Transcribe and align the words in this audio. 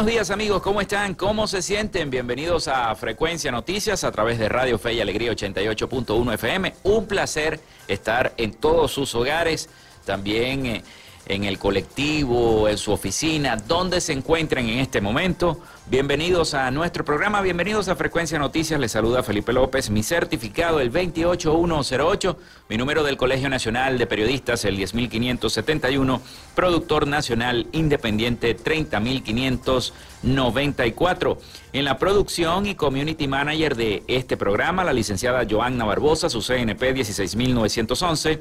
Buenos 0.00 0.14
días 0.14 0.30
amigos, 0.30 0.62
¿cómo 0.62 0.80
están? 0.80 1.14
¿Cómo 1.14 1.46
se 1.46 1.60
sienten? 1.60 2.08
Bienvenidos 2.08 2.68
a 2.68 2.94
Frecuencia 2.94 3.52
Noticias 3.52 4.02
a 4.02 4.10
través 4.10 4.38
de 4.38 4.48
Radio 4.48 4.78
Fe 4.78 4.94
y 4.94 5.00
Alegría 5.02 5.30
88.1 5.32 6.32
FM. 6.32 6.74
Un 6.84 7.06
placer 7.06 7.60
estar 7.86 8.32
en 8.38 8.54
todos 8.54 8.92
sus 8.92 9.14
hogares, 9.14 9.68
también 10.06 10.64
eh, 10.64 10.82
en 11.26 11.44
el 11.44 11.58
colectivo, 11.58 12.66
en 12.68 12.78
su 12.78 12.92
oficina, 12.92 13.56
donde 13.56 14.00
se 14.00 14.12
encuentren 14.12 14.68
en 14.68 14.78
este 14.80 15.00
momento. 15.00 15.60
Bienvenidos 15.86 16.54
a 16.54 16.70
nuestro 16.70 17.04
programa, 17.04 17.40
bienvenidos 17.40 17.88
a 17.88 17.96
Frecuencia 17.96 18.38
Noticias. 18.38 18.78
Les 18.78 18.92
saluda 18.92 19.24
Felipe 19.24 19.52
López, 19.52 19.90
mi 19.90 20.02
certificado 20.02 20.80
el 20.80 20.90
28108, 20.90 22.36
mi 22.68 22.76
número 22.76 23.02
del 23.02 23.16
Colegio 23.16 23.48
Nacional 23.48 23.96
de 23.98 24.06
Periodistas 24.06 24.64
el 24.64 24.76
10571, 24.76 26.20
productor 26.54 27.06
nacional 27.06 27.68
independiente 27.72 28.54
30594. 28.54 31.38
En 31.72 31.84
la 31.84 31.98
producción 31.98 32.66
y 32.66 32.74
community 32.74 33.28
manager 33.28 33.76
de 33.76 34.02
este 34.06 34.36
programa, 34.36 34.84
la 34.84 34.92
licenciada 34.92 35.46
Joanna 35.48 35.84
Barbosa, 35.84 36.28
su 36.30 36.40
CNP 36.40 36.92
16911 36.92 38.40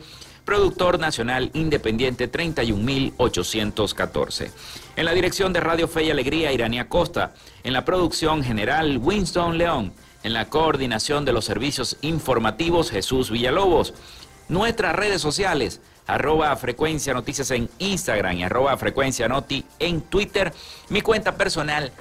productor 0.50 0.97
nacional 0.97 1.52
independiente 1.53 2.28
31814. 2.28 4.52
En 4.95 5.05
la 5.05 5.14
dirección 5.14 5.53
de 5.53 5.59
Radio 5.59 5.88
Fe 5.88 6.05
y 6.05 6.09
Alegría, 6.09 6.52
Irania 6.52 6.89
Costa. 6.89 7.36
En 7.64 7.72
la 7.72 7.86
producción 7.86 8.44
general, 8.44 8.97
Winston 8.97 9.59
León. 9.59 9.94
En 10.23 10.33
la 10.33 10.50
coordinación 10.50 11.23
de 11.23 11.33
los 11.33 11.45
servicios 11.45 11.97
informativos, 12.02 12.89
Jesús 12.89 13.30
Villalobos. 13.30 13.94
Nuestras 14.47 14.95
redes 14.95 15.22
sociales, 15.22 15.81
arroba 16.08 16.55
frecuencia 16.55 17.14
noticias 17.14 17.52
en 17.52 17.70
Instagram 17.77 18.38
y 18.38 18.44
arroba 18.44 18.75
frecuencia 18.75 19.27
noti 19.27 19.64
en 19.77 20.02
Twitter. 20.02 20.52
Mi 20.89 21.02
cuenta 21.02 21.38
personal, 21.38 21.92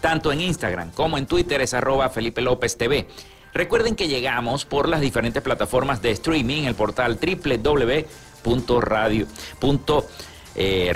tanto 0.00 0.32
en 0.32 0.40
Instagram 0.40 0.92
como 0.92 1.18
en 1.18 1.26
Twitter, 1.26 1.60
es 1.60 1.74
arroba 1.74 2.08
Felipe 2.08 2.40
López 2.40 2.78
TV. 2.78 3.06
Recuerden 3.52 3.96
que 3.96 4.08
llegamos 4.08 4.64
por 4.64 4.88
las 4.88 5.00
diferentes 5.00 5.42
plataformas 5.42 6.02
de 6.02 6.12
streaming, 6.12 6.64
el 6.64 6.74
portal 6.74 7.18
www.radio. 7.20 9.26
Eh, 10.56 10.92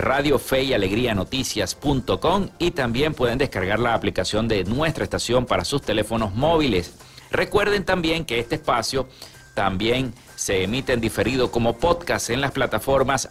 y 2.58 2.70
también 2.72 3.14
pueden 3.14 3.38
descargar 3.38 3.78
la 3.78 3.94
aplicación 3.94 4.48
de 4.48 4.64
nuestra 4.64 5.04
estación 5.04 5.46
para 5.46 5.64
sus 5.64 5.82
teléfonos 5.82 6.34
móviles. 6.34 6.94
Recuerden 7.30 7.84
también 7.84 8.24
que 8.24 8.38
este 8.38 8.56
espacio 8.56 9.08
también 9.54 10.14
se 10.36 10.64
emite 10.64 10.92
en 10.92 11.00
diferido 11.00 11.50
como 11.50 11.78
podcast 11.78 12.30
en 12.30 12.40
las 12.40 12.52
plataformas. 12.52 13.30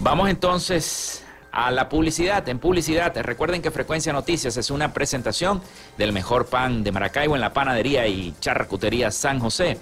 Vamos 0.00 0.28
entonces 0.28 1.23
a 1.54 1.70
la 1.70 1.88
publicidad. 1.88 2.46
En 2.48 2.58
publicidad, 2.58 3.16
recuerden 3.22 3.62
que 3.62 3.70
Frecuencia 3.70 4.12
Noticias 4.12 4.56
es 4.56 4.70
una 4.70 4.92
presentación 4.92 5.62
del 5.96 6.12
mejor 6.12 6.46
pan 6.46 6.82
de 6.82 6.90
Maracaibo 6.90 7.36
en 7.36 7.40
la 7.40 7.52
panadería 7.52 8.08
y 8.08 8.34
charcutería 8.40 9.12
San 9.12 9.38
José. 9.38 9.78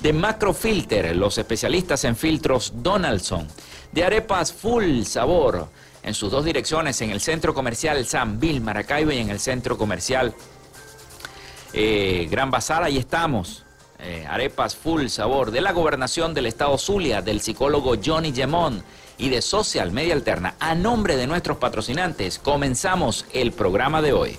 De 0.00 0.12
Macrofilter, 0.12 1.16
los 1.16 1.36
especialistas 1.36 2.04
en 2.04 2.14
filtros 2.14 2.72
Donaldson. 2.76 3.48
De 3.90 4.04
arepas 4.04 4.52
Full 4.52 5.02
Sabor, 5.02 5.68
en 6.04 6.14
sus 6.14 6.30
dos 6.30 6.44
direcciones, 6.44 7.00
en 7.02 7.10
el 7.10 7.20
centro 7.20 7.52
comercial 7.52 8.06
San 8.06 8.38
Bill 8.38 8.60
Maracaibo 8.60 9.10
y 9.10 9.18
en 9.18 9.30
el 9.30 9.40
centro 9.40 9.76
comercial 9.76 10.32
eh, 11.72 12.28
Gran 12.30 12.52
Bazar. 12.52 12.84
Ahí 12.84 12.96
estamos. 12.96 13.64
Eh, 13.98 14.24
arepas 14.28 14.76
Full 14.76 15.08
Sabor. 15.08 15.50
De 15.50 15.60
la 15.60 15.72
gobernación 15.72 16.32
del 16.32 16.46
estado 16.46 16.78
Zulia, 16.78 17.22
del 17.22 17.40
psicólogo 17.40 17.96
Johnny 18.02 18.32
Gemón 18.32 18.84
y 19.18 19.28
de 19.28 19.42
Social 19.42 19.92
Media 19.92 20.14
Alterna, 20.14 20.54
a 20.60 20.74
nombre 20.74 21.16
de 21.16 21.26
nuestros 21.26 21.58
patrocinantes, 21.58 22.38
comenzamos 22.38 23.26
el 23.32 23.52
programa 23.52 24.00
de 24.00 24.12
hoy. 24.12 24.38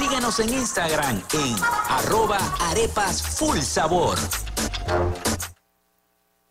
Síguenos 0.00 0.40
en 0.40 0.54
Instagram 0.54 1.22
en 1.34 1.56
arroba 1.90 2.38
arepas 2.58 3.22
full 3.22 3.58
sabor. 3.58 4.16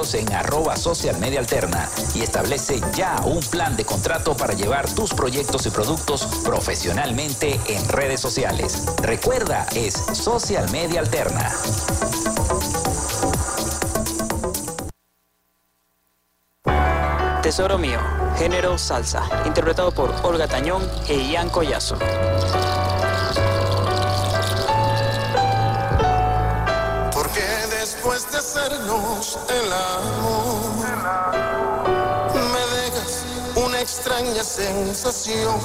en 0.00 0.32
arroba 0.32 0.76
social 0.76 1.18
media 1.18 1.40
alterna 1.40 1.86
y 2.14 2.22
establece 2.22 2.80
ya 2.94 3.20
un 3.26 3.40
plan 3.40 3.76
de 3.76 3.84
contrato 3.84 4.34
para 4.34 4.54
llevar 4.54 4.88
tus 4.94 5.12
proyectos 5.12 5.66
y 5.66 5.70
productos 5.70 6.24
profesionalmente 6.42 7.60
en 7.68 7.86
redes 7.86 8.18
sociales. 8.18 8.86
Recuerda, 9.02 9.66
es 9.74 9.92
Social 9.94 10.70
Media 10.70 11.00
Alterna. 11.00 11.50
Tesoro 17.42 17.76
mío, 17.76 17.98
género 18.38 18.78
salsa, 18.78 19.22
interpretado 19.44 19.92
por 19.92 20.14
Olga 20.22 20.48
Tañón 20.48 20.82
e 21.08 21.30
Ian 21.30 21.50
Collazo. 21.50 21.98
Hacernos 29.20 29.38
el 29.50 29.72
amor, 29.72 31.12
me 32.52 32.64
dejas 32.76 33.24
una 33.56 33.80
extraña 33.80 34.42
sensación. 34.42 35.60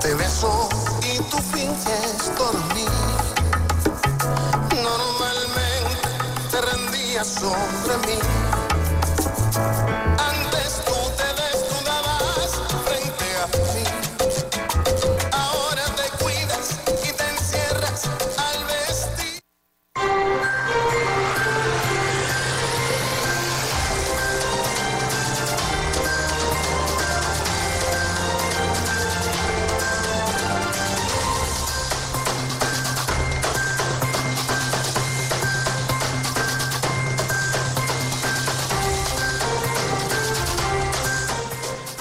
Te 0.00 0.14
beso 0.14 0.68
y 1.02 1.18
tú 1.30 1.38
finges 1.38 2.32
dormir. 2.36 2.88
Normalmente 4.82 6.08
te 6.50 6.60
rendías 6.60 7.28
sobre 7.28 7.96
mí. 8.06 8.47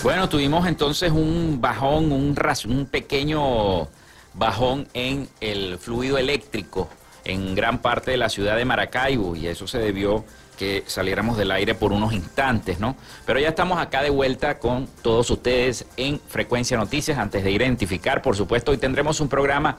Bueno, 0.04 0.30
tuvimos 0.30 0.68
entonces 0.68 1.12
un 1.12 1.58
bajón, 1.60 2.12
un, 2.12 2.36
un 2.68 2.86
pequeño 2.86 3.88
bajón 4.36 4.88
en 4.94 5.28
el 5.42 5.80
fluido 5.80 6.20
eléctrico 6.20 6.88
en 7.26 7.56
gran 7.56 7.80
parte 7.80 8.12
de 8.12 8.18
la 8.18 8.30
ciudad 8.30 8.56
de 8.56 8.64
Maracaibo 8.64 9.36
y 9.36 9.48
eso 9.48 9.68
se 9.68 9.80
debió 9.80 10.24
que 10.56 10.84
saliéramos 10.86 11.36
del 11.36 11.50
aire 11.52 11.74
por 11.74 11.92
unos 11.92 12.14
instantes, 12.14 12.80
¿no? 12.80 12.96
Pero 13.26 13.40
ya 13.40 13.50
estamos 13.50 13.80
acá 13.80 14.04
de 14.04 14.12
vuelta 14.12 14.60
con 14.60 14.88
todos 15.02 15.30
ustedes 15.32 15.86
en 15.98 16.20
Frecuencia 16.28 16.78
Noticias. 16.78 17.18
Antes 17.18 17.44
de 17.44 17.52
identificar, 17.52 18.22
por 18.22 18.36
supuesto, 18.36 18.72
hoy 18.72 18.78
tendremos 18.78 19.20
un 19.20 19.30
programa 19.30 19.78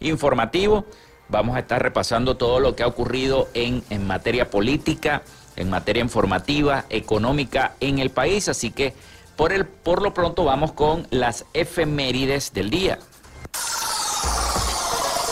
informativo. 0.00 0.86
Vamos 1.28 1.56
a 1.56 1.60
estar 1.60 1.82
repasando 1.82 2.38
todo 2.38 2.58
lo 2.58 2.74
que 2.74 2.82
ha 2.82 2.86
ocurrido 2.86 3.48
en 3.52 3.82
materia 4.06 4.50
política, 4.50 5.22
en 5.56 5.68
materia 5.68 6.02
informativa, 6.02 6.86
económica 6.88 7.74
en 7.80 7.98
el 7.98 8.10
país. 8.10 8.48
Así 8.48 8.70
que 8.70 8.94
por, 9.38 9.52
el, 9.52 9.64
por 9.66 10.02
lo 10.02 10.12
pronto 10.12 10.44
vamos 10.44 10.72
con 10.72 11.06
las 11.10 11.46
efemérides 11.54 12.52
del 12.52 12.70
día. 12.70 12.98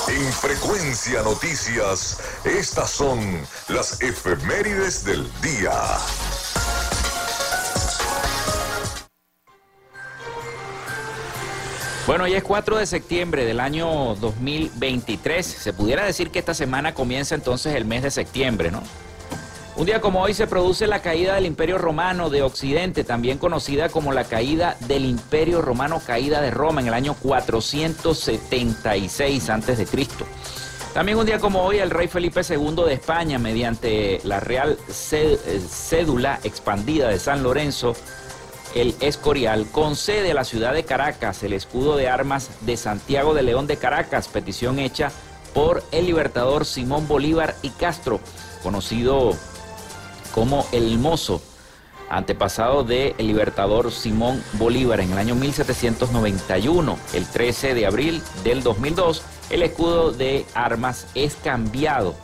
En 0.08 0.32
Frecuencia 0.32 1.22
Noticias, 1.22 2.20
estas 2.44 2.88
son 2.88 3.18
las 3.68 4.00
efemérides 4.00 5.04
del 5.04 5.28
día. 5.42 5.72
Bueno, 12.06 12.22
hoy 12.22 12.34
es 12.34 12.44
4 12.44 12.76
de 12.76 12.86
septiembre 12.86 13.44
del 13.44 13.58
año 13.58 14.14
2023. 14.14 15.44
Se 15.44 15.72
pudiera 15.72 16.04
decir 16.04 16.30
que 16.30 16.38
esta 16.38 16.54
semana 16.54 16.94
comienza 16.94 17.34
entonces 17.34 17.74
el 17.74 17.84
mes 17.84 18.04
de 18.04 18.12
septiembre, 18.12 18.70
¿no? 18.70 18.84
Un 19.76 19.84
día 19.84 20.00
como 20.00 20.22
hoy 20.22 20.32
se 20.32 20.46
produce 20.46 20.86
la 20.86 21.02
caída 21.02 21.34
del 21.34 21.44
Imperio 21.44 21.76
Romano 21.76 22.30
de 22.30 22.40
Occidente, 22.40 23.04
también 23.04 23.36
conocida 23.36 23.90
como 23.90 24.10
la 24.10 24.24
caída 24.24 24.78
del 24.88 25.04
Imperio 25.04 25.60
Romano, 25.60 26.00
caída 26.04 26.40
de 26.40 26.50
Roma 26.50 26.80
en 26.80 26.86
el 26.86 26.94
año 26.94 27.14
476 27.20 29.50
a.C. 29.50 29.86
También 30.94 31.18
un 31.18 31.26
día 31.26 31.40
como 31.40 31.62
hoy 31.62 31.76
el 31.76 31.90
rey 31.90 32.08
Felipe 32.08 32.40
II 32.48 32.84
de 32.86 32.94
España, 32.94 33.38
mediante 33.38 34.18
la 34.24 34.40
Real 34.40 34.78
eh, 35.12 35.60
Cédula 35.68 36.40
expandida 36.42 37.10
de 37.10 37.18
San 37.18 37.42
Lorenzo, 37.42 37.94
el 38.74 38.94
Escorial, 39.00 39.66
concede 39.70 40.30
a 40.30 40.34
la 40.34 40.44
ciudad 40.44 40.72
de 40.72 40.86
Caracas 40.86 41.42
el 41.42 41.52
escudo 41.52 41.98
de 41.98 42.08
armas 42.08 42.48
de 42.62 42.78
Santiago 42.78 43.34
de 43.34 43.42
León 43.42 43.66
de 43.66 43.76
Caracas, 43.76 44.28
petición 44.28 44.78
hecha 44.78 45.12
por 45.52 45.84
el 45.92 46.06
libertador 46.06 46.64
Simón 46.64 47.06
Bolívar 47.06 47.56
y 47.60 47.68
Castro, 47.68 48.20
conocido 48.62 49.36
como 50.36 50.64
el 50.70 50.96
Mozo, 50.98 51.42
antepasado 52.10 52.84
del 52.84 53.14
libertador 53.16 53.90
Simón 53.90 54.44
Bolívar 54.52 55.00
en 55.00 55.12
el 55.12 55.18
año 55.18 55.34
1791, 55.34 56.98
el 57.14 57.26
13 57.26 57.72
de 57.72 57.86
abril 57.86 58.22
del 58.44 58.62
2002, 58.62 59.22
el 59.48 59.62
escudo 59.62 60.12
de 60.12 60.44
armas 60.52 61.06
es 61.14 61.36
cambiado 61.36 62.14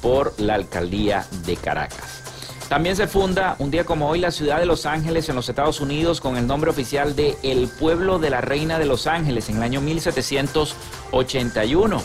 por 0.00 0.32
la 0.38 0.54
alcaldía 0.54 1.26
de 1.44 1.56
Caracas. 1.56 2.22
También 2.68 2.94
se 2.94 3.08
funda 3.08 3.56
un 3.58 3.72
día 3.72 3.84
como 3.84 4.08
hoy 4.08 4.20
la 4.20 4.30
ciudad 4.30 4.60
de 4.60 4.66
Los 4.66 4.86
Ángeles 4.86 5.28
en 5.28 5.34
los 5.34 5.48
Estados 5.48 5.80
Unidos 5.80 6.20
con 6.20 6.36
el 6.36 6.46
nombre 6.46 6.70
oficial 6.70 7.16
de 7.16 7.36
El 7.42 7.66
Pueblo 7.66 8.20
de 8.20 8.30
la 8.30 8.40
Reina 8.40 8.78
de 8.78 8.86
Los 8.86 9.08
Ángeles 9.08 9.48
en 9.48 9.56
el 9.56 9.64
año 9.64 9.80
1781. 9.80 12.00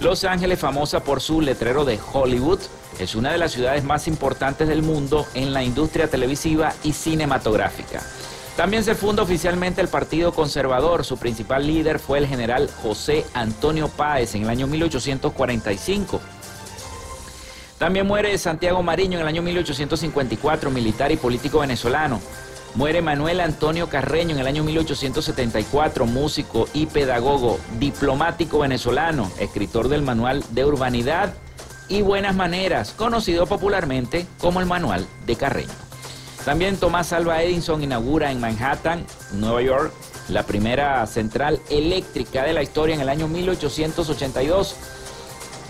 Los 0.00 0.22
Ángeles, 0.22 0.60
famosa 0.60 1.02
por 1.02 1.20
su 1.20 1.40
letrero 1.40 1.84
de 1.84 1.98
Hollywood, 2.12 2.60
es 3.00 3.16
una 3.16 3.32
de 3.32 3.38
las 3.38 3.50
ciudades 3.50 3.82
más 3.82 4.06
importantes 4.06 4.68
del 4.68 4.82
mundo 4.82 5.26
en 5.34 5.52
la 5.52 5.64
industria 5.64 6.08
televisiva 6.08 6.72
y 6.84 6.92
cinematográfica. 6.92 8.00
También 8.56 8.84
se 8.84 8.94
funda 8.94 9.24
oficialmente 9.24 9.80
el 9.80 9.88
Partido 9.88 10.32
Conservador. 10.32 11.04
Su 11.04 11.16
principal 11.16 11.66
líder 11.66 11.98
fue 11.98 12.18
el 12.18 12.28
general 12.28 12.70
José 12.82 13.24
Antonio 13.34 13.88
Páez 13.88 14.36
en 14.36 14.44
el 14.44 14.50
año 14.50 14.68
1845. 14.68 16.20
También 17.78 18.06
muere 18.06 18.36
Santiago 18.38 18.82
Mariño 18.82 19.18
en 19.18 19.22
el 19.22 19.28
año 19.28 19.42
1854, 19.42 20.70
militar 20.70 21.10
y 21.10 21.16
político 21.16 21.60
venezolano. 21.60 22.20
Muere 22.74 23.02
Manuel 23.02 23.40
Antonio 23.40 23.88
Carreño 23.88 24.34
en 24.34 24.40
el 24.40 24.46
año 24.46 24.62
1874, 24.62 26.06
músico 26.06 26.68
y 26.72 26.86
pedagogo, 26.86 27.58
diplomático 27.78 28.60
venezolano, 28.60 29.30
escritor 29.40 29.88
del 29.88 30.02
Manual 30.02 30.44
de 30.50 30.64
Urbanidad 30.64 31.34
y 31.88 32.02
Buenas 32.02 32.36
Maneras, 32.36 32.92
conocido 32.96 33.46
popularmente 33.46 34.26
como 34.38 34.60
el 34.60 34.66
Manual 34.66 35.06
de 35.26 35.36
Carreño. 35.36 35.72
También 36.44 36.76
Tomás 36.76 37.12
Alva 37.12 37.42
Edison 37.42 37.82
inaugura 37.82 38.30
en 38.30 38.40
Manhattan, 38.40 39.04
Nueva 39.32 39.62
York, 39.62 39.92
la 40.28 40.44
primera 40.44 41.06
central 41.06 41.60
eléctrica 41.70 42.44
de 42.44 42.52
la 42.52 42.62
historia 42.62 42.94
en 42.94 43.00
el 43.00 43.08
año 43.08 43.28
1882. 43.28 44.76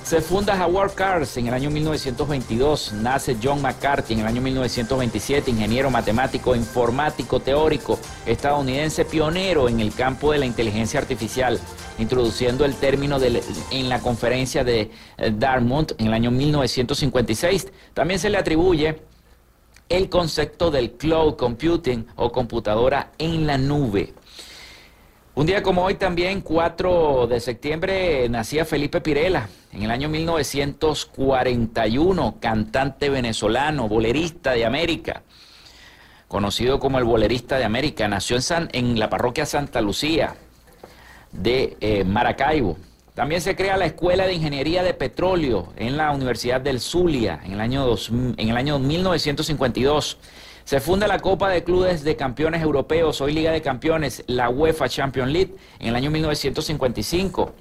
Se 0.08 0.22
funda 0.22 0.54
Howard 0.64 0.94
Cars 0.94 1.36
en 1.36 1.48
el 1.48 1.52
año 1.52 1.68
1922. 1.68 2.94
Nace 2.94 3.36
John 3.42 3.60
McCarthy 3.60 4.14
en 4.14 4.20
el 4.20 4.26
año 4.26 4.40
1927, 4.40 5.50
ingeniero 5.50 5.90
matemático, 5.90 6.56
informático, 6.56 7.40
teórico, 7.40 7.98
estadounidense 8.24 9.04
pionero 9.04 9.68
en 9.68 9.80
el 9.80 9.92
campo 9.92 10.32
de 10.32 10.38
la 10.38 10.46
inteligencia 10.46 10.98
artificial, 10.98 11.60
introduciendo 11.98 12.64
el 12.64 12.74
término 12.76 13.18
en 13.20 13.88
la 13.90 14.00
conferencia 14.00 14.64
de 14.64 14.90
eh, 15.18 15.30
Dartmouth 15.30 15.92
en 15.98 16.06
el 16.06 16.14
año 16.14 16.30
1956. 16.30 17.68
También 17.92 18.18
se 18.18 18.30
le 18.30 18.38
atribuye 18.38 19.02
el 19.90 20.08
concepto 20.08 20.70
del 20.70 20.92
cloud 20.92 21.34
computing 21.34 22.06
o 22.16 22.32
computadora 22.32 23.12
en 23.18 23.46
la 23.46 23.58
nube. 23.58 24.14
Un 25.34 25.44
día 25.44 25.62
como 25.62 25.84
hoy 25.84 25.96
también, 25.96 26.40
4 26.40 27.26
de 27.26 27.40
septiembre, 27.40 28.26
nacía 28.30 28.64
Felipe 28.64 29.02
Pirela, 29.02 29.50
en 29.72 29.82
el 29.82 29.90
año 29.90 30.08
1941, 30.08 32.36
cantante 32.40 33.10
venezolano, 33.10 33.88
bolerista 33.88 34.52
de 34.52 34.64
América, 34.64 35.22
conocido 36.26 36.78
como 36.78 36.98
el 36.98 37.04
bolerista 37.04 37.58
de 37.58 37.64
América, 37.64 38.08
nació 38.08 38.36
en, 38.36 38.42
San, 38.42 38.70
en 38.72 38.98
la 38.98 39.10
parroquia 39.10 39.46
Santa 39.46 39.80
Lucía 39.80 40.34
de 41.32 41.76
eh, 41.80 42.04
Maracaibo. 42.04 42.76
También 43.14 43.40
se 43.40 43.56
crea 43.56 43.76
la 43.76 43.86
Escuela 43.86 44.26
de 44.26 44.34
Ingeniería 44.34 44.84
de 44.84 44.94
Petróleo 44.94 45.72
en 45.76 45.96
la 45.96 46.12
Universidad 46.12 46.60
del 46.60 46.80
Zulia 46.80 47.40
en 47.44 47.52
el 47.52 47.60
año, 47.60 47.96
en 48.36 48.48
el 48.48 48.56
año 48.56 48.78
1952. 48.78 50.18
Se 50.64 50.80
funda 50.80 51.08
la 51.08 51.18
Copa 51.18 51.50
de 51.50 51.64
Clubes 51.64 52.04
de 52.04 52.14
Campeones 52.14 52.62
Europeos, 52.62 53.20
hoy 53.20 53.32
Liga 53.32 53.50
de 53.50 53.60
Campeones, 53.60 54.22
la 54.28 54.50
UEFA 54.50 54.88
Champions 54.88 55.32
League, 55.32 55.56
en 55.80 55.88
el 55.88 55.96
año 55.96 56.10
1955. 56.10 57.54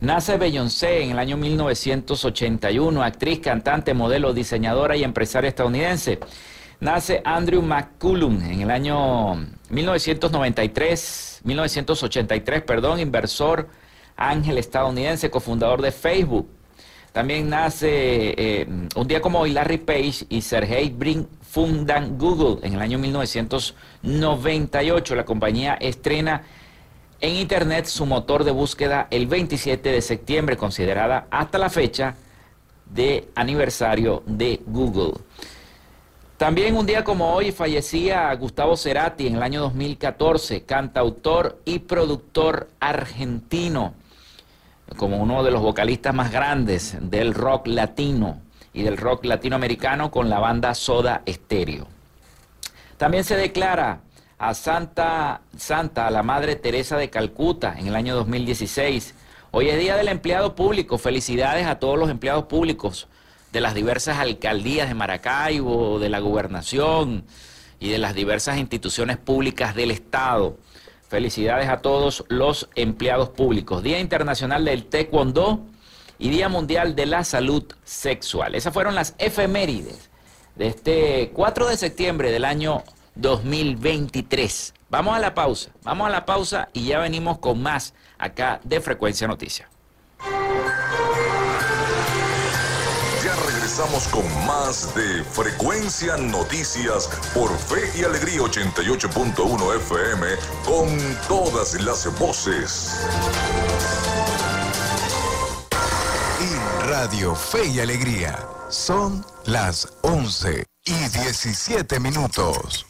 Nace 0.00 0.38
Beyoncé 0.38 1.02
en 1.02 1.10
el 1.10 1.18
año 1.18 1.36
1981, 1.36 3.02
actriz, 3.02 3.40
cantante, 3.40 3.92
modelo, 3.92 4.32
diseñadora 4.32 4.96
y 4.96 5.04
empresaria 5.04 5.48
estadounidense. 5.48 6.18
Nace 6.80 7.20
Andrew 7.22 7.60
McCullum 7.60 8.40
en 8.40 8.62
el 8.62 8.70
año 8.70 9.34
1993, 9.68 11.42
1983, 11.44 12.62
perdón, 12.62 12.98
inversor 12.98 13.68
ángel 14.16 14.56
estadounidense, 14.56 15.28
cofundador 15.28 15.82
de 15.82 15.92
Facebook. 15.92 16.48
También 17.12 17.50
nace 17.50 18.34
eh, 18.38 18.66
un 18.96 19.06
día 19.06 19.20
como 19.20 19.40
hoy 19.40 19.52
Larry 19.52 19.78
Page 19.78 20.24
y 20.30 20.40
Sergey 20.40 20.88
Brin 20.88 21.28
fundan 21.42 22.16
Google 22.16 22.66
en 22.66 22.72
el 22.72 22.80
año 22.80 22.98
1998. 22.98 25.14
La 25.14 25.26
compañía 25.26 25.74
estrena 25.74 26.44
en 27.20 27.36
Internet 27.36 27.86
su 27.86 28.06
motor 28.06 28.44
de 28.44 28.50
búsqueda 28.50 29.06
el 29.10 29.26
27 29.26 29.90
de 29.90 30.02
septiembre, 30.02 30.56
considerada 30.56 31.26
hasta 31.30 31.58
la 31.58 31.70
fecha 31.70 32.14
de 32.86 33.28
aniversario 33.34 34.22
de 34.26 34.60
Google. 34.66 35.14
También 36.36 36.74
un 36.76 36.86
día 36.86 37.04
como 37.04 37.34
hoy 37.34 37.52
fallecía 37.52 38.34
Gustavo 38.34 38.74
Cerati 38.76 39.26
en 39.26 39.36
el 39.36 39.42
año 39.42 39.60
2014, 39.60 40.64
cantautor 40.64 41.60
y 41.66 41.80
productor 41.80 42.68
argentino, 42.80 43.92
como 44.96 45.18
uno 45.18 45.42
de 45.44 45.50
los 45.50 45.60
vocalistas 45.60 46.14
más 46.14 46.32
grandes 46.32 46.96
del 46.98 47.34
rock 47.34 47.66
latino 47.66 48.40
y 48.72 48.82
del 48.82 48.96
rock 48.96 49.26
latinoamericano 49.26 50.10
con 50.10 50.30
la 50.30 50.38
banda 50.38 50.74
Soda 50.74 51.22
Stereo. 51.28 51.86
También 52.96 53.24
se 53.24 53.36
declara 53.36 54.00
a 54.40 54.54
Santa, 54.54 55.42
Santa, 55.54 56.06
a 56.06 56.10
la 56.10 56.22
Madre 56.22 56.56
Teresa 56.56 56.96
de 56.96 57.10
Calcuta 57.10 57.76
en 57.78 57.88
el 57.88 57.94
año 57.94 58.16
2016. 58.16 59.14
Hoy 59.50 59.68
es 59.68 59.78
Día 59.78 59.96
del 59.96 60.08
Empleado 60.08 60.54
Público. 60.54 60.96
Felicidades 60.96 61.66
a 61.66 61.78
todos 61.78 61.98
los 61.98 62.08
empleados 62.08 62.46
públicos 62.46 63.06
de 63.52 63.60
las 63.60 63.74
diversas 63.74 64.16
alcaldías 64.16 64.88
de 64.88 64.94
Maracaibo, 64.94 65.98
de 65.98 66.08
la 66.08 66.20
gobernación 66.20 67.24
y 67.80 67.90
de 67.90 67.98
las 67.98 68.14
diversas 68.14 68.56
instituciones 68.56 69.18
públicas 69.18 69.74
del 69.74 69.90
Estado. 69.90 70.56
Felicidades 71.10 71.68
a 71.68 71.82
todos 71.82 72.24
los 72.28 72.70
empleados 72.76 73.28
públicos. 73.28 73.82
Día 73.82 74.00
Internacional 74.00 74.64
del 74.64 74.86
Taekwondo 74.86 75.66
y 76.18 76.30
Día 76.30 76.48
Mundial 76.48 76.96
de 76.96 77.04
la 77.04 77.24
Salud 77.24 77.64
Sexual. 77.84 78.54
Esas 78.54 78.72
fueron 78.72 78.94
las 78.94 79.14
efemérides 79.18 80.08
de 80.56 80.66
este 80.66 81.30
4 81.34 81.68
de 81.68 81.76
septiembre 81.76 82.30
del 82.30 82.46
año 82.46 82.84
2023. 83.20 84.74
Vamos 84.88 85.16
a 85.16 85.20
la 85.20 85.34
pausa, 85.34 85.70
vamos 85.82 86.06
a 86.06 86.10
la 86.10 86.26
pausa 86.26 86.68
y 86.72 86.86
ya 86.86 86.98
venimos 86.98 87.38
con 87.38 87.62
más 87.62 87.94
acá 88.18 88.60
de 88.64 88.80
Frecuencia 88.80 89.28
Noticias. 89.28 89.68
Regresamos 93.70 94.08
con 94.08 94.46
más 94.46 94.94
de 94.96 95.22
Frecuencia 95.22 96.16
Noticias 96.16 97.08
por 97.32 97.56
Fe 97.56 97.88
y 97.96 98.02
Alegría 98.02 98.40
88.1 98.40 99.76
FM 99.76 100.26
con 100.64 100.88
todas 101.28 101.80
las 101.80 102.18
voces. 102.18 103.00
Y 106.40 106.88
Radio 106.88 107.36
Fe 107.36 107.68
y 107.68 107.78
Alegría 107.78 108.44
son 108.68 109.24
las 109.44 109.92
11 110.02 110.66
y 110.84 110.92
17 110.92 112.00
minutos 112.00 112.89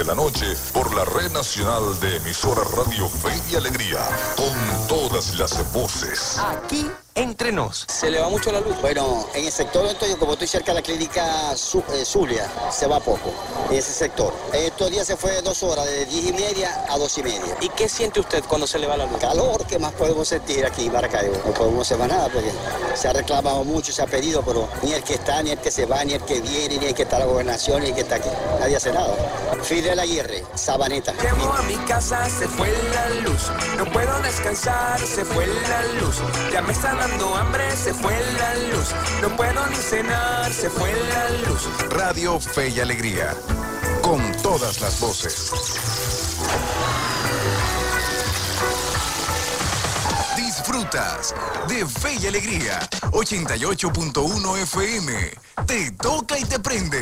de 0.01 0.07
la 0.07 0.15
noche 0.15 0.55
por 0.73 0.95
la 0.95 1.05
red 1.05 1.31
nacional 1.31 1.99
de 1.99 2.17
emisora 2.17 2.61
Radio 2.75 3.07
Fe 3.07 3.39
y 3.51 3.55
Alegría. 3.55 3.99
Con 4.35 4.87
todas 4.87 5.37
las 5.37 5.71
voces. 5.73 6.39
Aquí 6.39 6.89
entre 7.21 7.51
nos. 7.51 7.85
¿Se 7.87 8.09
le 8.09 8.19
va 8.19 8.29
mucho 8.29 8.51
la 8.51 8.59
luz? 8.61 8.79
Bueno, 8.81 9.27
en 9.35 9.45
el 9.45 9.51
sector 9.51 9.85
estoy, 9.85 10.15
como 10.15 10.33
estoy 10.33 10.47
cerca 10.47 10.71
de 10.71 10.79
la 10.79 10.81
clínica 10.81 11.51
eh, 11.51 12.05
Zulia, 12.05 12.49
se 12.71 12.87
va 12.87 12.99
poco, 12.99 13.31
en 13.69 13.77
ese 13.77 13.93
sector. 13.93 14.33
Estos 14.53 14.89
días 14.89 15.05
se 15.05 15.15
fue 15.15 15.41
dos 15.41 15.61
horas, 15.63 15.85
de 15.85 16.05
10 16.05 16.27
y 16.27 16.33
media 16.33 16.85
a 16.89 16.97
2 16.97 17.17
y 17.19 17.23
media. 17.23 17.57
¿Y 17.61 17.69
qué 17.69 17.87
siente 17.87 18.19
usted 18.19 18.43
cuando 18.47 18.65
se 18.65 18.79
le 18.79 18.87
va 18.87 18.97
la 18.97 19.05
luz? 19.05 19.19
Calor, 19.19 19.65
¿qué 19.67 19.77
más 19.77 19.93
podemos 19.93 20.27
sentir 20.27 20.65
aquí 20.65 20.87
en 20.87 20.93
Maracaibo? 20.93 21.35
No 21.45 21.53
podemos 21.53 21.87
hacer 21.87 21.97
más 21.97 22.07
nada 22.07 22.29
porque 22.29 22.51
se 22.95 23.07
ha 23.07 23.13
reclamado 23.13 23.63
mucho, 23.63 23.91
se 23.91 24.01
ha 24.01 24.07
pedido, 24.07 24.41
pero 24.41 24.67
ni 24.81 24.93
el 24.93 25.03
que 25.03 25.13
está, 25.13 25.43
ni 25.43 25.51
el 25.51 25.59
que 25.59 25.71
se 25.71 25.85
va, 25.85 26.03
ni 26.03 26.13
el 26.13 26.21
que 26.23 26.41
viene, 26.41 26.77
ni 26.77 26.87
el 26.87 26.95
que 26.95 27.03
está 27.03 27.17
en 27.17 27.21
la 27.21 27.27
gobernación, 27.27 27.81
ni 27.81 27.89
el 27.89 27.95
que 27.95 28.01
está 28.01 28.15
aquí. 28.15 28.29
Nadie 28.59 28.77
hace 28.77 28.91
nada. 28.91 29.15
Fidel 29.63 29.99
Aguirre, 29.99 30.43
Sabaneta. 30.55 31.13
Llego 31.21 31.53
a 31.53 31.61
mi 31.63 31.75
casa, 31.85 32.27
se 32.29 32.47
fue 32.47 32.73
la 32.93 33.09
luz. 33.21 33.51
No 33.77 33.85
puedo 33.91 34.19
descansar, 34.21 34.99
se 34.99 35.23
fue 35.23 35.45
la 35.45 35.83
luz. 36.01 36.15
Ya 36.51 36.61
me 36.61 36.73
está 36.73 36.95
dando 36.95 37.10
hambre, 37.35 37.75
se 37.75 37.93
fue 37.93 38.13
la 38.37 38.55
luz. 38.55 38.93
No 39.21 39.35
puedo 39.35 39.67
ni 39.67 39.75
cenar, 39.75 40.51
se 40.51 40.69
fue 40.69 40.91
la 41.09 41.29
luz. 41.47 41.67
Radio 41.89 42.39
Fe 42.39 42.69
y 42.69 42.79
Alegría. 42.79 43.35
Con 44.01 44.19
todas 44.41 44.81
las 44.81 44.99
voces. 44.99 45.51
Disfrutas 50.35 51.33
de 51.67 51.85
Fe 51.85 52.15
y 52.21 52.27
Alegría. 52.27 52.79
88.1 53.11 54.57
FM. 54.63 55.31
Te 55.65 55.91
toca 55.91 56.37
y 56.37 56.45
te 56.45 56.59
prende. 56.59 57.01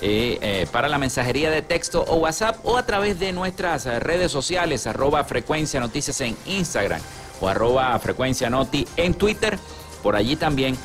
eh, 0.03 0.39
eh, 0.41 0.69
para 0.71 0.89
la 0.89 0.99
mensajería 0.99 1.51
de 1.51 1.63
texto 1.63 2.05
o 2.07 2.19
WhatsApp 2.19 2.61
o 2.63 2.77
a 2.77 2.87
través 2.87 3.19
de 3.19 3.33
nuestras 3.33 3.87
redes 3.87 4.31
sociales, 4.31 4.87
arroba 4.87 5.25
Frecuencia 5.25 5.81
Noticias 5.81 6.21
en 6.21 6.37
Instagram 6.47 7.01
o 7.41 7.49
arroba 7.49 7.99
Frecuencia 7.99 8.49
Noti 8.49 8.87
en 8.97 9.15
Twitter. 9.15 9.59
Por 10.01 10.15
allí 10.15 10.37
también 10.37 10.79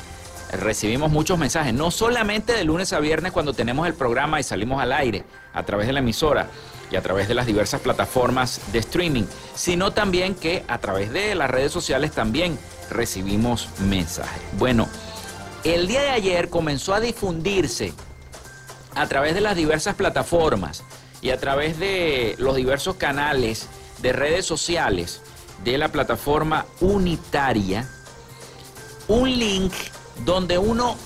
recibimos 0.50 1.12
muchos 1.12 1.38
mensajes, 1.38 1.72
no 1.72 1.92
solamente 1.92 2.54
de 2.54 2.64
lunes 2.64 2.92
a 2.92 2.98
viernes 2.98 3.30
cuando 3.30 3.52
tenemos 3.52 3.86
el 3.86 3.94
programa 3.94 4.40
y 4.40 4.42
salimos 4.42 4.82
al 4.82 4.92
aire 4.92 5.22
a 5.54 5.62
través 5.62 5.86
de 5.86 5.92
la 5.92 6.00
emisora 6.00 6.48
y 6.90 6.96
a 6.96 7.02
través 7.02 7.28
de 7.28 7.34
las 7.34 7.46
diversas 7.46 7.80
plataformas 7.80 8.60
de 8.72 8.78
streaming, 8.78 9.24
sino 9.54 9.92
también 9.92 10.34
que 10.34 10.64
a 10.68 10.78
través 10.78 11.12
de 11.12 11.34
las 11.34 11.50
redes 11.50 11.72
sociales 11.72 12.12
también 12.12 12.58
recibimos 12.90 13.68
mensajes. 13.80 14.42
Bueno, 14.58 14.88
el 15.64 15.86
día 15.86 16.02
de 16.02 16.10
ayer 16.10 16.48
comenzó 16.48 16.94
a 16.94 17.00
difundirse 17.00 17.92
a 18.94 19.06
través 19.06 19.34
de 19.34 19.40
las 19.40 19.56
diversas 19.56 19.94
plataformas 19.94 20.82
y 21.20 21.30
a 21.30 21.38
través 21.38 21.78
de 21.78 22.36
los 22.38 22.56
diversos 22.56 22.96
canales 22.96 23.68
de 24.00 24.12
redes 24.12 24.46
sociales 24.46 25.20
de 25.64 25.76
la 25.76 25.88
plataforma 25.88 26.66
unitaria 26.80 27.88
un 29.08 29.38
link 29.38 29.72
donde 30.24 30.58
uno 30.58 30.96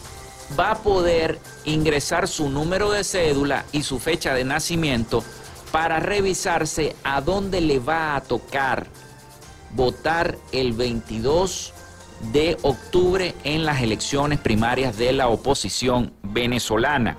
va 0.59 0.73
a 0.73 0.83
poder 0.83 1.39
ingresar 1.65 2.29
su 2.29 2.51
número 2.51 2.91
de 2.91 3.05
cédula 3.05 3.65
y 3.73 3.85
su 3.85 3.99
fecha 3.99 4.35
de 4.35 4.45
nacimiento 4.45 5.25
para 5.73 5.99
revisarse 5.99 6.95
a 7.03 7.21
dónde 7.21 7.61
le 7.61 7.79
va 7.79 8.15
a 8.15 8.21
tocar 8.21 8.87
votar 9.75 10.37
el 10.53 10.75
22 10.75 11.73
de 12.33 12.57
octubre 12.63 13.35
en 13.43 13.65
las 13.65 13.83
elecciones 13.83 14.39
primarias 14.39 14.97
de 14.97 15.13
la 15.13 15.29
oposición 15.29 16.13
venezolana. 16.23 17.17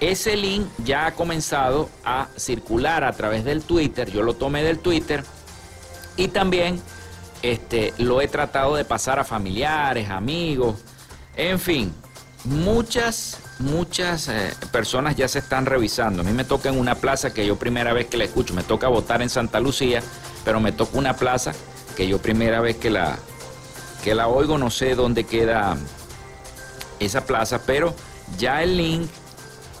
Ese 0.00 0.36
link 0.36 0.66
ya 0.84 1.06
ha 1.06 1.14
comenzado 1.14 1.88
a 2.04 2.28
circular 2.36 3.04
a 3.04 3.12
través 3.12 3.44
del 3.44 3.62
Twitter, 3.62 4.10
yo 4.10 4.22
lo 4.22 4.34
tomé 4.34 4.64
del 4.64 4.80
Twitter 4.80 5.22
y 6.16 6.28
también 6.28 6.80
este, 7.42 7.94
lo 7.98 8.20
he 8.20 8.28
tratado 8.28 8.74
de 8.74 8.84
pasar 8.84 9.18
a 9.18 9.24
familiares, 9.24 10.10
amigos, 10.10 10.76
en 11.36 11.60
fin, 11.60 11.94
muchas, 12.44 13.38
muchas 13.58 14.28
eh, 14.28 14.52
personas 14.72 15.16
ya 15.16 15.28
se 15.28 15.40
están 15.40 15.66
revisando. 15.66 16.22
A 16.22 16.24
mí 16.24 16.32
me 16.32 16.44
toca 16.44 16.68
en 16.68 16.78
una 16.78 16.96
plaza 16.96 17.32
que 17.32 17.46
yo 17.46 17.56
primera 17.56 17.92
vez 17.92 18.06
que 18.06 18.16
la 18.16 18.24
escucho, 18.24 18.54
me 18.54 18.62
toca 18.62 18.88
votar 18.88 19.22
en 19.22 19.28
Santa 19.28 19.60
Lucía, 19.60 20.02
pero 20.44 20.60
me 20.60 20.72
toca 20.72 20.98
una 20.98 21.16
plaza 21.16 21.52
que 21.96 22.08
yo 22.08 22.18
primera 22.18 22.60
vez 22.60 22.76
que 22.76 22.90
la, 22.90 23.16
que 24.02 24.14
la 24.14 24.28
oigo, 24.28 24.58
no 24.58 24.70
sé 24.70 24.94
dónde 24.94 25.24
queda 25.24 25.76
esa 26.98 27.26
plaza, 27.26 27.62
pero 27.64 27.94
ya 28.38 28.62
el 28.62 28.76
link 28.76 29.08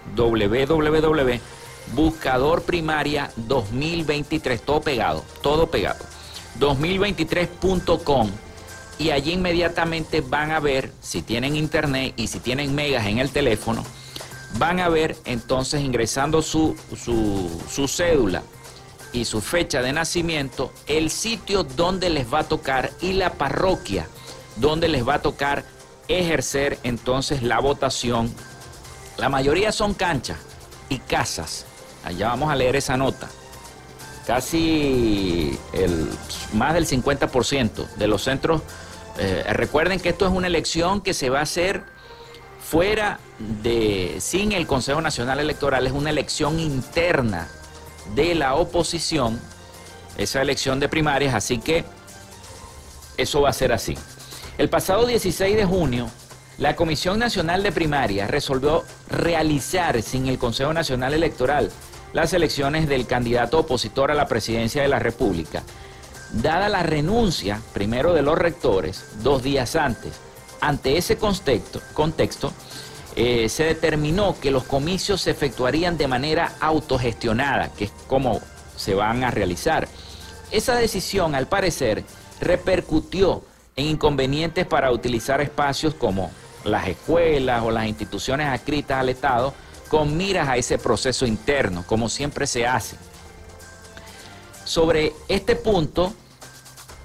www.buscadorprimaria2023, 1.96 4.60
todo 4.60 4.82
pegado, 4.82 5.24
todo 5.42 5.68
pegado. 5.68 6.04
2023.com 6.60 8.30
y 8.98 9.12
allí 9.12 9.34
inmediatamente 9.34 10.22
van 10.22 10.52
a 10.52 10.60
ver 10.60 10.92
si 11.02 11.22
tienen 11.22 11.56
internet 11.56 12.14
y 12.18 12.28
si 12.28 12.40
tienen 12.40 12.76
megas 12.76 13.08
en 13.08 13.20
el 13.20 13.32
teléfono, 13.32 13.86
van 14.58 14.80
a 14.80 14.90
ver 14.90 15.16
entonces 15.26 15.82
ingresando 15.82 16.42
su, 16.42 16.76
su, 16.98 17.50
su 17.70 17.88
cédula 17.88 18.42
y 19.14 19.26
su 19.26 19.42
fecha 19.42 19.82
de 19.82 19.94
nacimiento, 19.94 20.74
el 20.88 21.10
sitio 21.10 21.64
donde 21.64 22.10
les 22.10 22.32
va 22.32 22.40
a 22.40 22.44
tocar 22.44 22.92
y 23.02 23.14
la 23.14 23.34
parroquia 23.34 24.08
donde 24.58 24.90
les 24.90 25.08
va 25.08 25.16
a 25.16 25.22
tocar 25.22 25.64
ejercer 26.08 26.78
entonces 26.84 27.44
la 27.44 27.60
votación. 27.60 28.34
La 29.18 29.30
mayoría 29.30 29.72
son 29.72 29.94
canchas 29.94 30.38
y 30.90 31.00
casas. 31.00 31.66
Allá 32.04 32.30
vamos 32.30 32.50
a 32.52 32.56
leer 32.56 32.76
esa 32.76 32.98
nota. 32.98 33.28
Casi 34.26 35.58
el, 35.74 36.10
más 36.54 36.74
del 36.74 36.86
50% 36.86 37.88
de 37.96 38.08
los 38.08 38.24
centros. 38.24 38.62
eh, 39.18 39.44
recuerden 39.54 40.00
que 40.00 40.10
esto 40.10 40.26
es 40.26 40.32
una 40.32 40.48
elección 40.48 41.02
que 41.02 41.14
se 41.14 41.30
va 41.30 41.40
a 41.40 41.44
hacer 41.44 41.84
fuera 42.70 43.20
de, 43.40 44.18
sin 44.20 44.52
el 44.52 44.68
Consejo 44.68 45.02
Nacional 45.02 45.40
Electoral, 45.40 45.88
es 45.88 45.94
una 45.94 46.12
elección 46.12 46.60
interna 46.60 47.48
de 48.14 48.36
la 48.36 48.56
oposición, 48.56 49.40
esa 50.18 50.42
elección 50.42 50.80
de 50.80 50.88
primarias, 50.88 51.34
así 51.34 51.58
que 51.58 51.84
eso 53.18 53.42
va 53.42 53.50
a 53.50 53.54
ser 53.54 53.74
así. 53.74 53.98
El 54.60 54.70
pasado 54.70 55.08
16 55.08 55.56
de 55.56 55.66
junio, 55.66 56.10
la 56.60 56.76
Comisión 56.76 57.18
Nacional 57.18 57.64
de 57.64 57.72
Primarias 57.72 58.30
resolvió 58.30 58.84
realizar 59.10 60.02
sin 60.04 60.28
el 60.28 60.38
Consejo 60.38 60.72
Nacional 60.72 61.14
Electoral 61.14 61.72
las 62.14 62.34
elecciones 62.34 62.88
del 62.88 63.06
candidato 63.06 63.60
opositor 63.60 64.12
a 64.12 64.16
la 64.16 64.28
presidencia 64.28 64.82
de 64.82 64.88
la 64.88 65.00
República. 65.00 65.64
Dada 66.32 66.70
la 66.70 66.84
renuncia, 66.84 67.62
primero 67.74 68.14
de 68.14 68.22
los 68.22 68.38
rectores, 68.38 69.06
dos 69.24 69.42
días 69.44 69.76
antes, 69.76 70.14
ante 70.62 70.98
ese 70.98 71.18
contexto, 71.18 72.54
eh, 73.16 73.50
se 73.50 73.64
determinó 73.64 74.40
que 74.40 74.52
los 74.52 74.64
comicios 74.64 75.22
se 75.22 75.32
efectuarían 75.32 75.98
de 75.98 76.08
manera 76.08 76.54
autogestionada, 76.60 77.70
que 77.74 77.86
es 77.86 77.92
como 78.08 78.40
se 78.76 78.94
van 78.94 79.24
a 79.24 79.32
realizar. 79.32 79.88
Esa 80.52 80.76
decisión, 80.76 81.36
al 81.36 81.48
parecer, 81.48 82.04
repercutió 82.40 83.44
en 83.76 83.88
inconvenientes 83.88 84.66
para 84.66 84.92
utilizar 84.92 85.42
espacios 85.42 85.94
como 85.96 86.32
las 86.64 86.88
escuelas 86.88 87.64
o 87.64 87.72
las 87.72 87.88
instituciones 87.88 88.48
adscritas 88.48 89.00
al 89.00 89.10
Estado 89.10 89.54
con 89.90 90.16
miras 90.16 90.48
a 90.48 90.58
ese 90.58 90.78
proceso 90.78 91.26
interno, 91.26 91.84
como 91.86 92.10
siempre 92.10 92.48
se 92.48 92.66
hace. 92.66 92.96
Sobre 94.64 95.14
este 95.28 95.56
punto, 95.56 96.14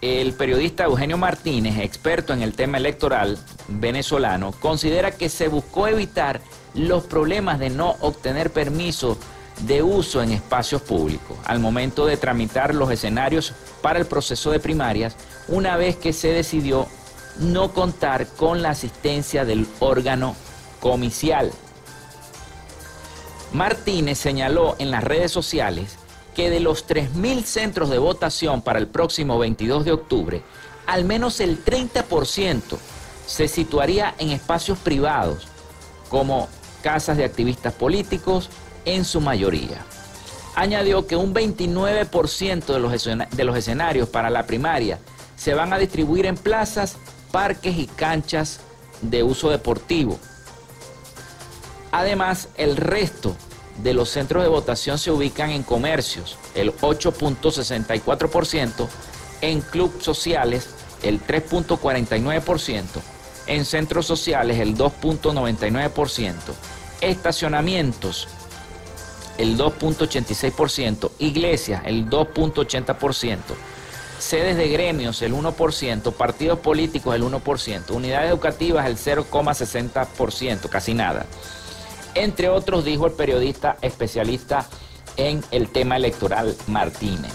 el 0.02 0.34
periodista 0.34 0.84
Eugenio 0.84 1.16
Martínez, 1.16 1.78
experto 1.78 2.34
en 2.34 2.42
el 2.42 2.52
tema 2.52 2.76
electoral 2.76 3.38
venezolano, 3.68 4.52
considera 4.52 5.12
que 5.12 5.30
se 5.30 5.48
buscó 5.48 5.88
evitar 5.88 6.42
los 6.74 7.04
problemas 7.04 7.58
de 7.58 7.70
no 7.70 7.96
obtener 8.00 8.50
permiso 8.50 9.16
de 9.60 9.82
uso 9.82 10.22
en 10.22 10.32
espacios 10.32 10.82
públicos 10.82 11.38
al 11.44 11.60
momento 11.60 12.06
de 12.06 12.16
tramitar 12.16 12.74
los 12.74 12.90
escenarios 12.90 13.54
para 13.80 13.98
el 13.98 14.06
proceso 14.06 14.50
de 14.50 14.60
primarias, 14.60 15.16
una 15.48 15.76
vez 15.76 15.96
que 15.96 16.12
se 16.12 16.28
decidió 16.28 16.86
no 17.38 17.72
contar 17.72 18.26
con 18.26 18.62
la 18.62 18.70
asistencia 18.70 19.44
del 19.44 19.66
órgano 19.80 20.36
comicial. 20.80 21.50
Martínez 23.52 24.18
señaló 24.18 24.74
en 24.78 24.90
las 24.90 25.04
redes 25.04 25.30
sociales 25.32 25.96
que 26.34 26.50
de 26.50 26.60
los 26.60 26.86
3.000 26.88 27.44
centros 27.44 27.90
de 27.90 27.98
votación 27.98 28.62
para 28.62 28.78
el 28.78 28.88
próximo 28.88 29.38
22 29.38 29.84
de 29.84 29.92
octubre, 29.92 30.42
al 30.86 31.04
menos 31.04 31.40
el 31.40 31.64
30% 31.64 32.60
se 33.26 33.48
situaría 33.48 34.14
en 34.18 34.30
espacios 34.30 34.78
privados, 34.78 35.46
como 36.08 36.48
casas 36.82 37.16
de 37.16 37.24
activistas 37.24 37.72
políticos, 37.72 38.50
en 38.84 39.04
su 39.04 39.20
mayoría. 39.20 39.78
Añadió 40.56 41.06
que 41.06 41.16
un 41.16 41.32
29% 41.34 42.66
de 42.66 42.78
los, 42.80 42.92
escena- 42.92 43.28
de 43.30 43.44
los 43.44 43.56
escenarios 43.56 44.08
para 44.08 44.28
la 44.30 44.44
primaria 44.46 44.98
se 45.36 45.54
van 45.54 45.72
a 45.72 45.78
distribuir 45.78 46.26
en 46.26 46.36
plazas, 46.36 46.96
parques 47.32 47.76
y 47.78 47.86
canchas 47.86 48.60
de 49.00 49.22
uso 49.22 49.50
deportivo. 49.50 50.18
Además, 51.94 52.48
el 52.56 52.76
resto 52.76 53.36
de 53.84 53.94
los 53.94 54.08
centros 54.08 54.42
de 54.42 54.48
votación 54.48 54.98
se 54.98 55.12
ubican 55.12 55.50
en 55.50 55.62
comercios, 55.62 56.36
el 56.56 56.74
8.64%, 56.74 58.88
en 59.42 59.60
clubes 59.60 60.02
sociales, 60.02 60.70
el 61.04 61.24
3.49%, 61.24 62.82
en 63.46 63.64
centros 63.64 64.06
sociales, 64.06 64.58
el 64.58 64.76
2.99%, 64.76 66.34
estacionamientos, 67.00 68.26
el 69.38 69.56
2.86%, 69.56 71.12
iglesias, 71.20 71.82
el 71.86 72.10
2.80%, 72.10 73.38
sedes 74.18 74.56
de 74.56 74.68
gremios, 74.68 75.22
el 75.22 75.32
1%, 75.32 76.12
partidos 76.12 76.58
políticos, 76.58 77.14
el 77.14 77.22
1%, 77.22 77.92
unidades 77.92 78.30
educativas, 78.30 78.84
el 78.86 78.96
0,60%, 78.96 80.68
casi 80.68 80.92
nada 80.92 81.24
entre 82.14 82.48
otros, 82.48 82.84
dijo 82.84 83.06
el 83.06 83.12
periodista 83.12 83.76
especialista 83.82 84.66
en 85.16 85.42
el 85.50 85.68
tema 85.68 85.96
electoral 85.96 86.56
Martínez. 86.66 87.32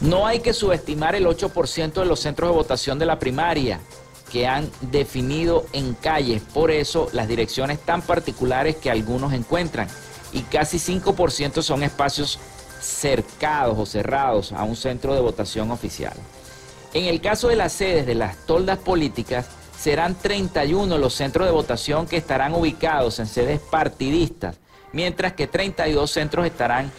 No 0.00 0.26
hay 0.26 0.40
que 0.40 0.52
subestimar 0.52 1.14
el 1.14 1.26
8% 1.26 1.92
de 1.92 2.04
los 2.04 2.20
centros 2.20 2.50
de 2.50 2.56
votación 2.56 2.98
de 2.98 3.06
la 3.06 3.18
primaria 3.18 3.80
que 4.30 4.46
han 4.46 4.70
definido 4.80 5.66
en 5.72 5.94
calles, 5.94 6.42
por 6.42 6.70
eso 6.70 7.08
las 7.12 7.28
direcciones 7.28 7.80
tan 7.80 8.02
particulares 8.02 8.76
que 8.76 8.90
algunos 8.90 9.32
encuentran, 9.32 9.88
y 10.32 10.42
casi 10.42 10.78
5% 10.78 11.62
son 11.62 11.82
espacios 11.82 12.38
cercados 12.80 13.76
o 13.78 13.86
cerrados 13.86 14.52
a 14.52 14.62
un 14.62 14.76
centro 14.76 15.14
de 15.14 15.20
votación 15.20 15.70
oficial. 15.70 16.14
En 16.94 17.06
el 17.06 17.20
caso 17.20 17.48
de 17.48 17.56
las 17.56 17.72
sedes 17.72 18.06
de 18.06 18.14
las 18.14 18.36
toldas 18.46 18.78
políticas, 18.78 19.46
serán 19.78 20.16
31 20.16 20.98
los 20.98 21.14
centros 21.14 21.46
de 21.46 21.52
votación 21.52 22.06
que 22.06 22.16
estarán 22.16 22.54
ubicados 22.54 23.20
en 23.20 23.26
sedes 23.26 23.60
partidistas, 23.60 24.56
mientras 24.92 25.34
que 25.34 25.46
32 25.46 26.10
centros 26.10 26.46
estarán 26.46 26.90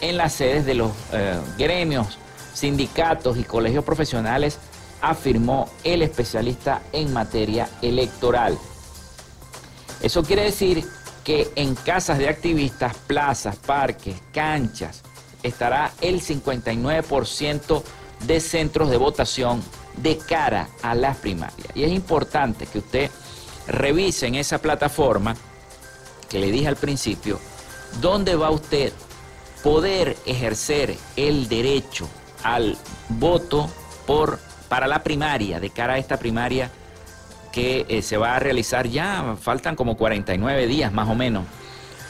en 0.00 0.16
las 0.16 0.32
sedes 0.32 0.64
de 0.64 0.74
los 0.74 0.92
eh, 1.12 1.38
gremios, 1.58 2.18
sindicatos 2.54 3.36
y 3.36 3.44
colegios 3.44 3.84
profesionales, 3.84 4.58
afirmó 5.02 5.68
el 5.84 6.02
especialista 6.02 6.82
en 6.92 7.12
materia 7.12 7.68
electoral. 7.82 8.56
Eso 10.00 10.22
quiere 10.22 10.44
decir 10.44 10.84
que 11.24 11.52
en 11.54 11.74
casas 11.74 12.18
de 12.18 12.28
activistas, 12.28 12.96
plazas, 13.06 13.56
parques, 13.56 14.16
canchas, 14.32 15.02
estará 15.42 15.92
el 16.00 16.20
59% 16.20 17.82
de 18.26 18.40
centros 18.40 18.90
de 18.90 18.96
votación 18.96 19.62
de 19.96 20.18
cara 20.18 20.68
a 20.82 20.94
las 20.94 21.16
primarias. 21.16 21.68
Y 21.74 21.84
es 21.84 21.92
importante 21.92 22.66
que 22.66 22.78
usted 22.78 23.10
revise 23.66 24.26
en 24.26 24.34
esa 24.34 24.58
plataforma 24.58 25.36
que 26.28 26.38
le 26.38 26.50
dije 26.50 26.68
al 26.68 26.76
principio, 26.76 27.38
dónde 28.00 28.34
va 28.34 28.50
usted 28.50 28.92
poder 29.62 30.16
ejercer 30.26 30.96
el 31.16 31.48
derecho 31.48 32.08
al 32.42 32.76
voto 33.08 33.70
por, 34.06 34.38
para 34.68 34.86
la 34.86 35.02
primaria, 35.02 35.60
de 35.60 35.70
cara 35.70 35.94
a 35.94 35.98
esta 35.98 36.16
primaria 36.16 36.70
que 37.52 37.84
eh, 37.88 38.02
se 38.02 38.16
va 38.16 38.34
a 38.34 38.38
realizar 38.38 38.88
ya, 38.88 39.36
faltan 39.40 39.76
como 39.76 39.96
49 39.96 40.66
días 40.66 40.92
más 40.92 41.08
o 41.08 41.14
menos 41.14 41.44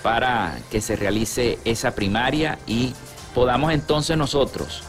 para 0.02 0.56
que 0.70 0.80
se 0.80 0.96
realice 0.96 1.58
esa 1.64 1.94
primaria 1.94 2.58
y 2.66 2.94
podamos 3.34 3.72
entonces 3.72 4.16
nosotros 4.16 4.82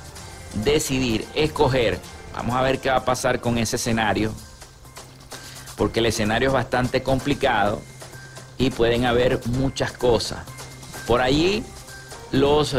decidir, 0.64 1.26
escoger, 1.34 2.00
vamos 2.34 2.56
a 2.56 2.62
ver 2.62 2.80
qué 2.80 2.90
va 2.90 2.98
a 2.98 3.06
pasar 3.06 3.40
con 3.40 3.58
ese 3.58 3.76
escenario, 3.76 4.34
porque 5.78 6.00
el 6.00 6.08
escenario 6.08 6.50
es 6.50 6.54
bastante 6.54 7.04
complicado 7.04 7.82
y 8.58 8.70
pueden 8.70 9.06
haber 9.06 9.40
muchas 9.48 9.92
cosas. 9.92 10.40
Por 11.08 11.22
allí 11.22 11.64
los, 12.32 12.74
eh, 12.74 12.78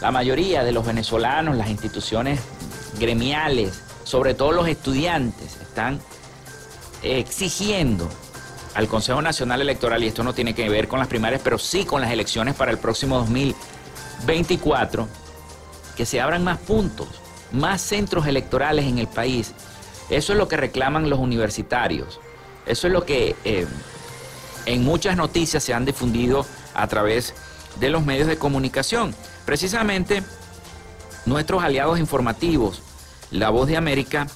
la 0.00 0.10
mayoría 0.10 0.64
de 0.64 0.72
los 0.72 0.86
venezolanos, 0.86 1.56
las 1.56 1.68
instituciones 1.68 2.40
gremiales, 2.98 3.82
sobre 4.04 4.34
todo 4.34 4.52
los 4.52 4.68
estudiantes, 4.68 5.56
están 5.60 6.00
exigiendo 7.02 8.08
al 8.74 8.88
Consejo 8.88 9.20
Nacional 9.22 9.60
Electoral, 9.60 10.02
y 10.04 10.08
esto 10.08 10.22
no 10.22 10.32
tiene 10.34 10.54
que 10.54 10.68
ver 10.68 10.88
con 10.88 10.98
las 10.98 11.08
primarias, 11.08 11.40
pero 11.42 11.58
sí 11.58 11.84
con 11.84 12.00
las 12.00 12.10
elecciones 12.10 12.54
para 12.54 12.70
el 12.70 12.78
próximo 12.78 13.18
2024, 13.18 15.08
que 15.96 16.06
se 16.06 16.20
abran 16.20 16.44
más 16.44 16.58
puntos, 16.58 17.08
más 17.52 17.80
centros 17.80 18.26
electorales 18.26 18.86
en 18.86 18.98
el 18.98 19.08
país. 19.08 19.52
Eso 20.10 20.32
es 20.32 20.38
lo 20.38 20.48
que 20.48 20.56
reclaman 20.56 21.10
los 21.10 21.18
universitarios. 21.18 22.20
Eso 22.66 22.86
es 22.86 22.92
lo 22.92 23.04
que 23.04 23.36
eh, 23.44 23.66
en 24.66 24.84
muchas 24.84 25.16
noticias 25.16 25.62
se 25.62 25.74
han 25.74 25.84
difundido 25.84 26.46
a 26.74 26.86
través 26.86 27.34
de 27.80 27.90
los 27.90 28.04
medios 28.04 28.28
de 28.28 28.38
comunicación. 28.38 29.14
Precisamente 29.44 30.22
nuestros 31.26 31.62
aliados 31.62 31.98
informativos, 31.98 32.82
La 33.30 33.50
Voz 33.50 33.68
de 33.68 33.76
América, 33.76 34.26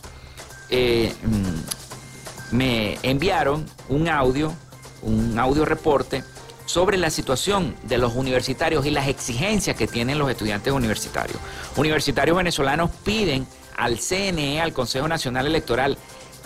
eh, 0.70 1.14
mm, 1.22 2.56
me 2.56 2.98
enviaron 3.02 3.66
un 3.88 4.08
audio 4.08 4.52
un 5.02 5.38
audio 5.38 5.64
reporte 5.64 6.24
sobre 6.72 6.96
la 6.96 7.10
situación 7.10 7.76
de 7.82 7.98
los 7.98 8.14
universitarios 8.14 8.86
y 8.86 8.90
las 8.90 9.06
exigencias 9.06 9.76
que 9.76 9.86
tienen 9.86 10.18
los 10.18 10.30
estudiantes 10.30 10.72
universitarios. 10.72 11.36
Universitarios 11.76 12.34
venezolanos 12.34 12.90
piden 13.04 13.46
al 13.76 13.98
CNE, 13.98 14.58
al 14.58 14.72
Consejo 14.72 15.06
Nacional 15.06 15.46
Electoral, 15.46 15.98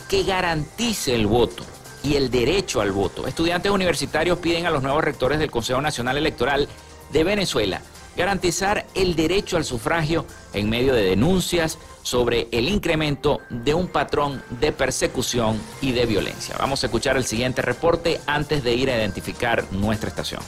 que 0.08 0.24
garantice 0.24 1.14
el 1.14 1.28
voto 1.28 1.62
y 2.02 2.16
el 2.16 2.28
derecho 2.28 2.80
al 2.80 2.90
voto. 2.90 3.28
Estudiantes 3.28 3.70
universitarios 3.70 4.40
piden 4.40 4.66
a 4.66 4.72
los 4.72 4.82
nuevos 4.82 5.04
rectores 5.04 5.38
del 5.38 5.52
Consejo 5.52 5.80
Nacional 5.80 6.16
Electoral 6.16 6.66
de 7.12 7.22
Venezuela 7.22 7.80
garantizar 8.16 8.84
el 8.96 9.14
derecho 9.14 9.56
al 9.56 9.64
sufragio 9.64 10.26
en 10.54 10.68
medio 10.68 10.92
de 10.92 11.02
denuncias 11.02 11.78
sobre 12.06 12.46
el 12.52 12.68
incremento 12.68 13.40
de 13.50 13.74
un 13.74 13.88
patrón 13.88 14.40
de 14.60 14.70
persecución 14.70 15.60
y 15.80 15.90
de 15.90 16.06
violencia. 16.06 16.54
Vamos 16.56 16.84
a 16.84 16.86
escuchar 16.86 17.16
el 17.16 17.24
siguiente 17.24 17.62
reporte 17.62 18.20
antes 18.28 18.62
de 18.62 18.74
ir 18.74 18.92
a 18.92 18.96
identificar 18.96 19.64
nuestra 19.72 20.08
estación. 20.08 20.40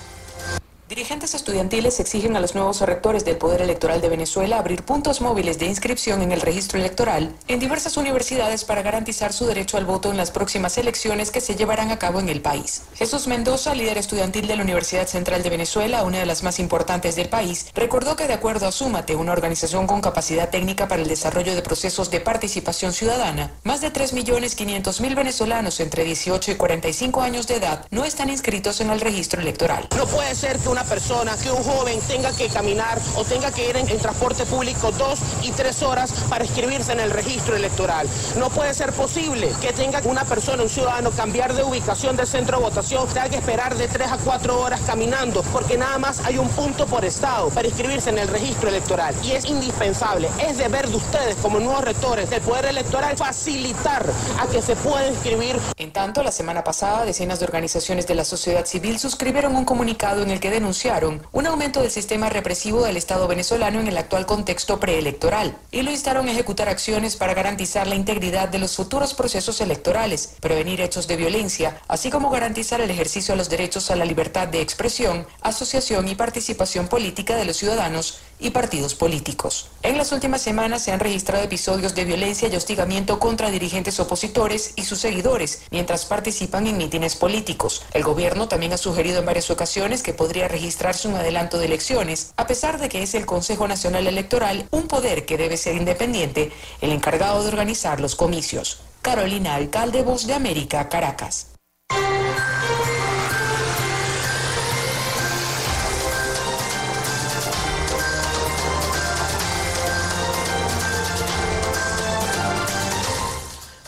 Dirigentes 0.89 1.35
estudiantiles 1.35 2.01
exigen 2.01 2.35
a 2.35 2.41
los 2.41 2.55
nuevos 2.55 2.81
rectores 2.81 3.23
del 3.23 3.37
Poder 3.37 3.61
Electoral 3.61 4.01
de 4.01 4.09
Venezuela 4.09 4.59
abrir 4.59 4.85
puntos 4.85 5.21
móviles 5.21 5.59
de 5.59 5.67
inscripción 5.67 6.23
en 6.23 6.33
el 6.33 6.41
registro 6.41 6.79
electoral 6.79 7.35
en 7.47 7.61
diversas 7.61 7.99
universidades 7.99 8.65
para 8.65 8.81
garantizar 8.81 9.35
su 9.35 9.45
derecho 9.45 9.77
al 9.77 9.85
voto 9.85 10.11
en 10.11 10.17
las 10.17 10.31
próximas 10.31 10.79
elecciones 10.79 11.31
que 11.31 11.43
se 11.43 11.57
llevarán 11.57 11.91
a 11.91 11.99
cabo 11.99 12.21
en 12.21 12.31
el 12.31 12.41
país. 12.41 12.85
Jesús 12.95 13.27
Mendoza, 13.27 13.75
líder 13.75 13.99
estudiantil 13.99 14.47
de 14.47 14.57
la 14.57 14.63
Universidad 14.63 15.07
Central 15.07 15.43
de 15.43 15.51
Venezuela, 15.51 16.05
una 16.05 16.21
de 16.21 16.27
las 16.27 16.43
más 16.43 16.59
importantes 16.59 17.17
del 17.17 17.29
país, 17.29 17.67
recordó 17.75 18.17
que 18.17 18.27
de 18.27 18.33
acuerdo 18.33 18.67
a 18.67 18.73
Súmate, 18.73 19.15
una 19.15 19.33
organización 19.33 19.87
con 19.87 20.01
capacidad 20.01 20.49
técnica 20.49 20.89
para 20.89 21.03
el 21.03 21.09
desarrollo 21.09 21.55
de 21.55 21.61
procesos 21.61 22.11
de 22.11 22.21
participación 22.21 22.95
ciudadana, 22.95 23.51
más 23.63 23.83
de 23.83 23.93
3.500.000 23.93 25.15
venezolanos 25.15 25.81
entre 25.81 26.05
18 26.05 26.53
y 26.53 26.55
45 26.55 27.21
años 27.21 27.47
de 27.47 27.57
edad 27.57 27.87
no 27.91 28.07
están 28.07 28.31
inscritos 28.31 28.81
en 28.81 28.89
el 28.89 29.03
registro 29.03 29.43
electoral. 29.43 29.87
No 29.95 30.07
puede 30.07 30.35
ser 30.35 30.57
que 30.59 30.78
persona, 30.85 31.37
que 31.37 31.51
un 31.51 31.63
joven 31.63 32.01
tenga 32.09 32.33
que 32.33 32.49
caminar 32.49 32.99
o 33.17 33.25
tenga 33.25 33.51
que 33.51 33.69
ir 33.69 33.77
en, 33.77 33.89
en, 33.89 33.99
transporte 33.99 34.45
público 34.47 34.91
dos 34.93 35.19
y 35.43 35.51
tres 35.53 35.83
horas 35.83 36.13
para 36.29 36.45
inscribirse 36.45 36.93
en 36.93 37.01
el 37.01 37.11
registro 37.11 37.57
electoral. 37.57 38.09
No 38.37 38.49
puede 38.51 38.75
ser 38.75 38.93
posible 38.93 39.53
que 39.61 39.73
tenga 39.73 40.01
una 40.05 40.25
persona, 40.25 40.63
un 40.63 40.69
ciudadano, 40.69 41.11
cambiar 41.11 41.55
de 41.55 41.63
ubicación 41.63 42.17
del 42.17 42.27
centro 42.27 42.59
de 42.59 42.65
votación, 42.65 43.07
tenga 43.09 43.29
que 43.29 43.37
esperar 43.37 43.77
de 43.77 43.89
tres 43.89 44.11
a 44.11 44.19
cuatro 44.19 44.61
horas 44.61 44.81
caminando, 44.87 45.43
porque 45.53 45.77
nada 45.77 45.99
más 45.99 46.21
hay 46.25 46.39
un 46.39 46.49
punto 46.49 46.87
por 46.87 47.05
estado 47.05 47.49
para 47.51 47.69
inscribirse 47.69 48.11
en 48.11 48.19
el 48.19 48.29
registro 48.29 48.69
electoral. 48.69 49.15
Y 49.23 49.33
es 49.33 49.45
indispensable, 49.45 50.29
es 50.39 50.59
deber 50.59 50.89
de 50.89 50.97
ustedes 50.97 51.37
como 51.37 51.61
nuevos 51.61 51.85
rectores 51.85 52.31
del 52.31 52.41
Poder 52.43 52.67
Electoral 52.67 53.17
facilitar 53.17 54.05
a 54.41 54.47
que 54.47 54.63
se 54.63 54.77
pueda 54.77 55.07
inscribir. 55.09 55.59
En 55.77 55.93
tanto, 55.93 56.23
la 56.23 56.33
semana 56.33 56.65
pasada, 56.65 57.05
decenas 57.05 57.39
de 57.39 57.45
organizaciones 57.45 58.07
de 58.07 58.15
la 58.15 58.25
sociedad 58.25 58.65
civil 58.67 58.99
suscribieron 58.99 59.57
un 59.57 59.65
comunicado 59.65 60.23
en 60.23 60.31
el 60.31 60.41
que 60.41 60.51
denunciaron 60.69 61.23
un 61.33 61.47
aumento 61.47 61.81
del 61.81 61.91
sistema 61.91 62.29
represivo 62.29 62.85
del 62.85 62.99
Estado 62.99 63.27
venezolano 63.27 63.81
en 63.81 63.89
el 63.89 63.97
actual 63.97 64.27
contexto 64.27 64.79
preelectoral 64.79 65.57
y 65.71 65.81
lo 65.81 65.91
instaron 65.91 66.29
a 66.29 66.33
ejecutar 66.33 66.69
acciones 66.69 67.17
para 67.17 67.33
garantizar 67.33 67.87
la 67.87 67.95
integridad 67.95 68.51
de 68.51 68.59
los 68.59 68.77
futuros 68.77 69.15
procesos 69.15 69.63
electorales, 69.63 70.35
prevenir 70.41 70.83
hechos 70.83 71.09
de 71.09 71.17
violencia, 71.17 71.81
así 71.89 72.11
como 72.11 72.29
garantizar 72.29 72.83
el 72.83 72.91
ejercicio 72.91 73.33
de 73.33 73.39
los 73.39 73.49
derechos 73.49 73.91
a 73.91 73.97
la 73.97 74.05
libertad 74.05 74.47
de 74.47 74.61
expresión, 74.61 75.27
asociación 75.41 76.07
y 76.07 76.15
participación 76.15 76.87
política 76.87 77.37
de 77.37 77.47
los 77.47 77.57
ciudadanos 77.57 78.19
y 78.39 78.51
partidos 78.51 78.95
políticos. 78.95 79.69
En 79.83 79.99
las 79.99 80.13
últimas 80.13 80.43
semanas 80.43 80.83
se 80.83 80.93
han 80.93 81.01
registrado 81.01 81.45
episodios 81.45 81.95
de 81.95 82.05
violencia 82.05 82.49
y 82.49 82.57
hostigamiento 82.57 83.19
contra 83.19 83.51
dirigentes 83.51 84.01
opositores 84.01 84.73
y 84.77 84.85
sus 84.85 84.99
seguidores 84.99 85.63
mientras 85.71 86.05
participan 86.05 86.67
en 86.67 86.79
mítines 86.79 87.17
políticos. 87.17 87.83
El 87.93 88.05
gobierno 88.05 88.49
también 88.49 88.73
ha 88.73 88.79
sugerido 88.79 89.21
en 89.21 89.27
varias 89.27 89.51
ocasiones 89.51 90.03
que 90.03 90.15
podría 90.15 90.49
registrarse 90.49 91.09
un 91.09 91.15
adelanto 91.15 91.59
de 91.59 91.67
elecciones, 91.67 92.33
a 92.37 92.47
pesar 92.47 92.81
de 92.81 92.89
que 92.89 93.03
es 93.03 93.15
el 93.15 93.27
Consejo 93.27 93.69
Nacional 93.69 94.07
Electoral, 94.07 94.67
un 94.71 94.89
poder 94.89 95.27
que 95.27 95.37
debe 95.37 95.57
ser 95.57 95.77
independiente, 95.77 96.53
el 96.81 96.93
encargado 96.93 97.43
de 97.43 97.49
organizar 97.49 98.01
los 98.01 98.17
comicios. 98.17 98.81
Carolina 99.03 99.55
Alcalde, 99.55 100.03
Voz 100.03 100.27
de 100.27 100.35
América, 100.35 100.89
Caracas. 100.89 101.49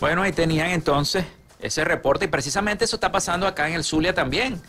Bueno, 0.01 0.23
ahí 0.23 0.33
tenían 0.33 0.71
entonces 0.71 1.27
ese 1.61 1.85
reporte 1.85 2.25
y 2.25 2.29
precisamente 2.29 2.87
eso 2.87 2.97
está 2.97 3.13
pasando 3.13 3.47
acá 3.47 3.69
en 3.69 3.75
el 3.75 3.85
Zulia 3.85 4.15
también. 4.15 4.61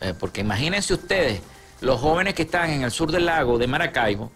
Eh, 0.00 0.12
porque 0.18 0.40
imagínense 0.40 0.92
ustedes, 0.92 1.40
los 1.80 2.00
jóvenes 2.00 2.34
que 2.34 2.42
están 2.42 2.70
en 2.70 2.82
el 2.82 2.90
sur 2.90 3.12
del 3.12 3.26
lago 3.26 3.58
de 3.58 3.68
Maracaibo, 3.68 4.32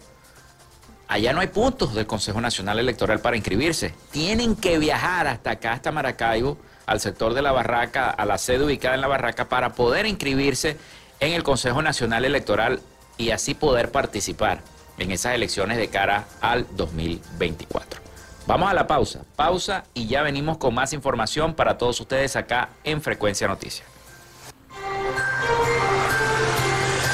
allá 1.09 1.33
no 1.33 1.41
hay 1.41 1.47
puntos 1.47 1.93
del 1.93 2.07
Consejo 2.07 2.39
Nacional 2.39 2.79
Electoral 2.79 3.19
para 3.19 3.35
inscribirse. 3.35 3.93
Tienen 4.11 4.55
que 4.55 4.79
viajar 4.79 5.27
hasta 5.27 5.51
acá, 5.51 5.73
hasta 5.73 5.91
Maracaibo, 5.91 6.57
al 6.85 7.01
sector 7.01 7.33
de 7.33 7.41
la 7.41 7.51
barraca, 7.51 8.09
a 8.09 8.25
la 8.25 8.37
sede 8.37 8.63
ubicada 8.63 8.95
en 8.95 9.01
la 9.01 9.07
barraca, 9.07 9.49
para 9.49 9.73
poder 9.73 10.05
inscribirse 10.05 10.77
en 11.19 11.33
el 11.33 11.43
Consejo 11.43 11.81
Nacional 11.81 12.23
Electoral 12.23 12.81
y 13.17 13.31
así 13.31 13.53
poder 13.53 13.91
participar 13.91 14.61
en 14.97 15.11
esas 15.11 15.35
elecciones 15.35 15.77
de 15.77 15.89
cara 15.89 16.25
al 16.39 16.65
2024. 16.75 18.10
Vamos 18.47 18.69
a 18.69 18.73
la 18.73 18.87
pausa, 18.87 19.23
pausa 19.35 19.83
y 19.93 20.07
ya 20.07 20.23
venimos 20.23 20.57
con 20.57 20.73
más 20.73 20.93
información 20.93 21.53
para 21.53 21.77
todos 21.77 21.99
ustedes 21.99 22.35
acá 22.35 22.69
en 22.83 23.01
Frecuencia 23.01 23.47
Noticias. 23.47 23.87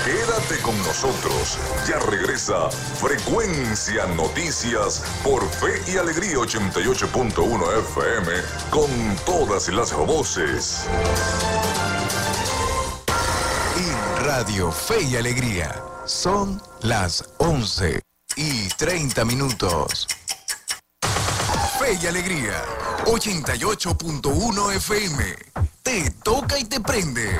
Quédate 0.06 0.62
con 0.62 0.78
nosotros, 0.80 1.60
ya 1.88 2.00
regresa 2.00 2.70
Frecuencia 2.70 4.06
Noticias 4.16 5.04
por 5.24 5.46
Fe 5.50 5.82
y 5.92 5.98
Alegría 5.98 6.38
88.1 6.38 7.80
FM 7.80 8.32
con 8.70 8.90
todas 9.26 9.68
las 9.68 9.94
voces. 9.94 10.88
En 13.76 14.26
Radio 14.26 14.72
Fe 14.72 15.04
y 15.04 15.18
Alegría 15.18 15.76
son 16.06 16.62
las 16.82 17.30
11 17.40 18.02
y 18.38 18.70
30 18.70 19.26
minutos. 19.26 20.08
Y 21.90 22.06
Alegría, 22.06 22.66
88.1 23.06 24.74
FM. 24.76 25.24
Te 25.82 26.12
toca 26.22 26.60
y 26.60 26.66
te 26.66 26.82
prende. 26.82 27.40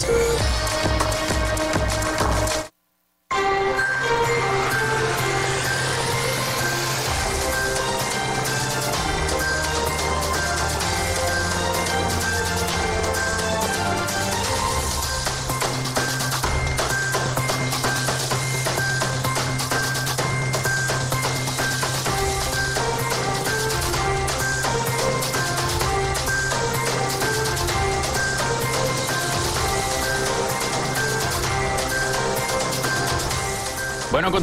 Thank 0.03 0.65
you. 0.65 0.70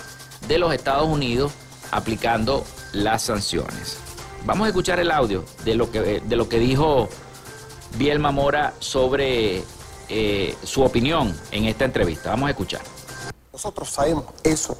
de 0.48 0.58
los 0.58 0.74
Estados 0.74 1.06
Unidos 1.06 1.52
aplicando 1.92 2.64
las 2.92 3.22
sanciones. 3.22 3.98
Vamos 4.46 4.66
a 4.66 4.68
escuchar 4.68 5.00
el 5.00 5.10
audio 5.10 5.42
de 5.64 5.74
lo 5.74 5.90
que, 5.90 6.20
de 6.20 6.36
lo 6.36 6.50
que 6.50 6.58
dijo 6.58 7.08
Bielma 7.96 8.30
Mora 8.30 8.74
sobre 8.78 9.64
eh, 10.10 10.54
su 10.62 10.82
opinión 10.82 11.34
en 11.50 11.64
esta 11.64 11.86
entrevista. 11.86 12.28
Vamos 12.28 12.48
a 12.48 12.50
escuchar. 12.50 12.82
Nosotros 13.50 13.88
sabemos 13.88 14.26
eso. 14.42 14.76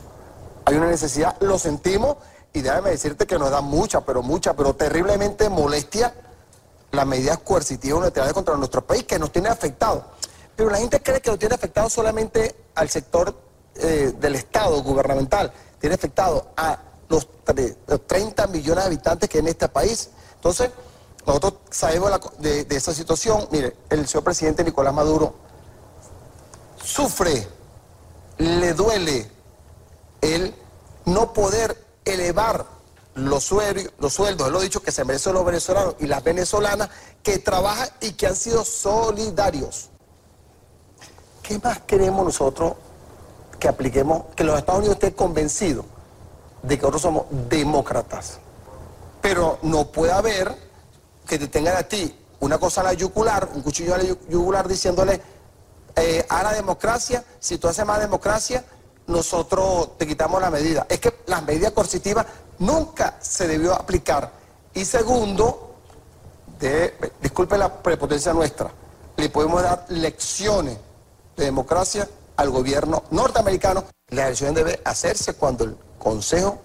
Hay 0.66 0.74
una 0.74 0.88
necesidad, 0.88 1.40
lo 1.40 1.58
sentimos 1.58 2.16
y 2.52 2.60
déjame 2.60 2.90
decirte 2.90 3.26
que 3.26 3.38
nos 3.38 3.50
da 3.50 3.62
mucha, 3.62 4.02
pero 4.02 4.22
mucha, 4.22 4.54
pero 4.54 4.74
terriblemente 4.74 5.48
molestia 5.48 6.14
las 6.92 7.06
medidas 7.06 7.38
coercitivas 7.38 7.96
unilaterales 7.96 8.34
contra 8.34 8.56
nuestro 8.58 8.86
país 8.86 9.04
que 9.04 9.18
nos 9.18 9.32
tiene 9.32 9.48
afectado. 9.48 10.04
Pero 10.54 10.68
la 10.68 10.76
gente 10.76 11.00
cree 11.00 11.22
que 11.22 11.30
nos 11.30 11.38
tiene 11.38 11.54
afectado 11.54 11.88
solamente 11.88 12.54
al 12.74 12.90
sector 12.90 13.34
eh, 13.76 14.12
del 14.20 14.34
Estado 14.34 14.82
gubernamental, 14.82 15.50
tiene 15.80 15.94
afectado 15.94 16.48
a 16.54 16.78
los, 17.08 17.28
30 18.06 18.46
millones 18.48 18.84
de 18.84 18.86
habitantes 18.86 19.28
que 19.28 19.38
hay 19.38 19.42
en 19.42 19.48
este 19.48 19.68
país. 19.68 20.10
Entonces, 20.36 20.70
nosotros 21.26 21.54
sabemos 21.70 22.10
de, 22.38 22.64
de 22.64 22.76
esa 22.76 22.94
situación. 22.94 23.48
Mire, 23.50 23.76
el 23.90 24.06
señor 24.06 24.24
presidente 24.24 24.64
Nicolás 24.64 24.94
Maduro 24.94 25.34
sufre, 26.82 27.48
le 28.38 28.74
duele 28.74 29.30
el 30.20 30.54
no 31.06 31.32
poder 31.32 31.76
elevar 32.04 32.66
los, 33.14 33.44
sueldos, 33.44 33.92
los 33.98 34.12
sueldos, 34.12 34.50
lo 34.50 34.60
dicho, 34.60 34.82
que 34.82 34.92
se 34.92 35.04
merecen 35.04 35.34
los 35.34 35.44
venezolanos 35.44 35.96
y 36.00 36.06
las 36.06 36.22
venezolanas 36.22 36.90
que 37.22 37.38
trabajan 37.38 37.88
y 38.00 38.12
que 38.12 38.26
han 38.26 38.36
sido 38.36 38.64
solidarios. 38.64 39.90
¿Qué 41.42 41.58
más 41.58 41.80
queremos 41.80 42.24
nosotros 42.24 42.74
que 43.58 43.68
apliquemos, 43.68 44.24
que 44.34 44.44
los 44.44 44.58
Estados 44.58 44.80
Unidos 44.80 44.96
estén 44.96 45.12
convencidos 45.12 45.86
de 46.66 46.76
que 46.76 46.82
nosotros 46.82 47.02
somos 47.02 47.24
demócratas? 47.48 48.38
Pero 49.20 49.58
no 49.62 49.86
puede 49.86 50.12
haber 50.12 50.54
que 51.26 51.38
te 51.38 51.48
tengan 51.48 51.76
a 51.76 51.82
ti 51.82 52.14
una 52.40 52.58
cosa 52.58 52.82
a 52.82 52.84
la 52.84 52.92
yugular, 52.92 53.48
un 53.54 53.62
cuchillo 53.62 53.94
a 53.94 53.98
la 53.98 54.04
yugular 54.28 54.68
diciéndole 54.68 55.20
eh, 55.96 56.26
a 56.28 56.42
la 56.42 56.52
democracia, 56.52 57.24
si 57.38 57.56
tú 57.58 57.68
haces 57.68 57.86
más 57.86 58.00
democracia, 58.00 58.64
nosotros 59.06 59.96
te 59.96 60.06
quitamos 60.06 60.40
la 60.40 60.50
medida. 60.50 60.86
Es 60.88 60.98
que 60.98 61.14
las 61.26 61.44
medidas 61.44 61.72
coercitivas 61.72 62.26
nunca 62.58 63.16
se 63.20 63.46
debió 63.46 63.74
aplicar. 63.74 64.30
Y 64.74 64.84
segundo, 64.84 65.76
disculpe 67.20 67.56
la 67.56 67.82
prepotencia 67.82 68.32
nuestra, 68.32 68.70
le 69.16 69.28
podemos 69.28 69.62
dar 69.62 69.86
lecciones 69.88 70.78
de 71.36 71.44
democracia 71.44 72.08
al 72.36 72.50
gobierno 72.50 73.04
norteamericano. 73.10 73.84
La 74.08 74.26
elección 74.26 74.54
debe 74.54 74.80
hacerse 74.84 75.34
cuando 75.34 75.64
el 75.64 75.76
Consejo 76.04 76.60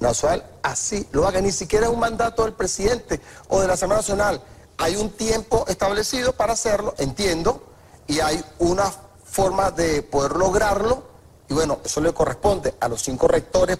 Nacional 0.00 0.44
así 0.62 1.06
lo 1.12 1.26
haga. 1.26 1.40
Ni 1.40 1.52
siquiera 1.52 1.86
es 1.86 1.92
un 1.92 2.00
mandato 2.00 2.44
del 2.44 2.52
presidente 2.52 3.20
o 3.48 3.60
de 3.60 3.68
la 3.68 3.74
Asamblea 3.74 3.98
Nacional. 3.98 4.42
Hay 4.76 4.96
un 4.96 5.10
tiempo 5.10 5.64
establecido 5.68 6.32
para 6.32 6.54
hacerlo, 6.54 6.94
entiendo, 6.98 7.62
y 8.06 8.20
hay 8.20 8.42
una 8.58 8.90
forma 9.24 9.70
de 9.70 10.02
poder 10.02 10.32
lograrlo 10.32 11.04
y 11.48 11.54
bueno, 11.54 11.78
eso 11.84 12.00
le 12.00 12.12
corresponde 12.12 12.74
a 12.80 12.88
los 12.88 13.02
cinco 13.02 13.28
rectores 13.28 13.78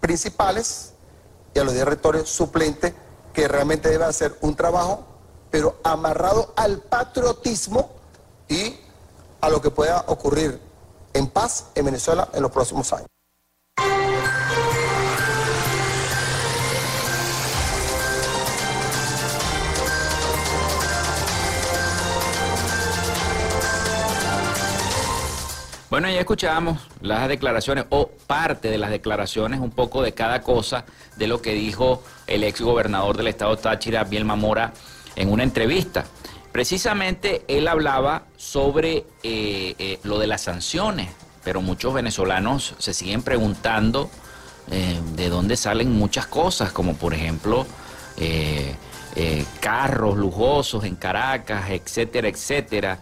principales 0.00 0.92
y 1.54 1.58
a 1.58 1.64
los 1.64 1.72
diez 1.72 1.84
rectores 1.84 2.28
suplentes 2.28 2.92
que 3.32 3.48
realmente 3.48 3.88
deben 3.88 4.08
hacer 4.08 4.36
un 4.40 4.54
trabajo, 4.54 5.04
pero 5.50 5.76
amarrado 5.82 6.52
al 6.56 6.78
patriotismo 6.80 7.90
y 8.48 8.78
a 9.40 9.48
lo 9.48 9.60
que 9.60 9.70
pueda 9.70 10.04
ocurrir 10.08 10.60
en 11.14 11.28
paz 11.28 11.66
en 11.74 11.84
Venezuela 11.86 12.28
en 12.32 12.42
los 12.42 12.50
próximos 12.50 12.92
años. 12.92 13.08
Bueno, 25.98 26.14
ya 26.14 26.20
escuchábamos 26.20 26.78
las 27.00 27.26
declaraciones 27.26 27.84
o 27.88 28.06
parte 28.28 28.70
de 28.70 28.78
las 28.78 28.90
declaraciones, 28.90 29.58
un 29.58 29.72
poco 29.72 30.00
de 30.00 30.12
cada 30.12 30.42
cosa 30.42 30.84
de 31.16 31.26
lo 31.26 31.42
que 31.42 31.54
dijo 31.54 32.04
el 32.28 32.44
ex 32.44 32.60
gobernador 32.60 33.16
del 33.16 33.26
estado 33.26 33.56
Táchira, 33.56 34.04
Bielma 34.04 34.36
Mora, 34.36 34.72
en 35.16 35.28
una 35.28 35.42
entrevista. 35.42 36.04
Precisamente 36.52 37.42
él 37.48 37.66
hablaba 37.66 38.26
sobre 38.36 39.06
eh, 39.24 39.74
eh, 39.76 39.98
lo 40.04 40.20
de 40.20 40.28
las 40.28 40.42
sanciones, 40.42 41.08
pero 41.42 41.62
muchos 41.62 41.92
venezolanos 41.92 42.76
se 42.78 42.94
siguen 42.94 43.22
preguntando 43.22 44.08
eh, 44.70 45.00
de 45.16 45.28
dónde 45.28 45.56
salen 45.56 45.90
muchas 45.90 46.28
cosas, 46.28 46.70
como 46.70 46.94
por 46.94 47.12
ejemplo 47.12 47.66
carros 49.58 50.16
lujosos 50.16 50.84
en 50.84 50.94
Caracas, 50.94 51.70
etcétera, 51.70 52.28
etcétera 52.28 53.00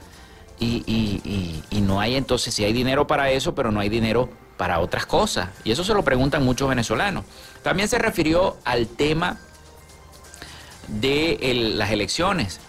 y, 0.59 1.63
no 1.83 2.01
hay 2.01 2.17
entonces, 2.17 2.55
si 2.55 2.65
hay 2.65 2.73
dinero 2.73 3.07
para 3.07 3.31
eso, 3.31 3.55
pero 3.55 3.71
no 3.71 3.81
hay 3.81 3.89
dinero 3.89 4.29
para 4.57 4.81
otras 4.81 5.07
cosas. 5.07 5.51
Y 5.65 5.71
eso 5.71 5.85
se 5.85 5.95
lo 5.95 6.03
preguntan 6.03 6.45
muchos 6.45 6.69
venezolanos. 6.69 7.25
También 7.63 7.89
se 7.89 7.99
refirió 7.99 8.57
al 8.65 8.87
tema 8.87 9.39
de 10.89 11.73
las 11.75 11.91
elecciones, 11.91 12.61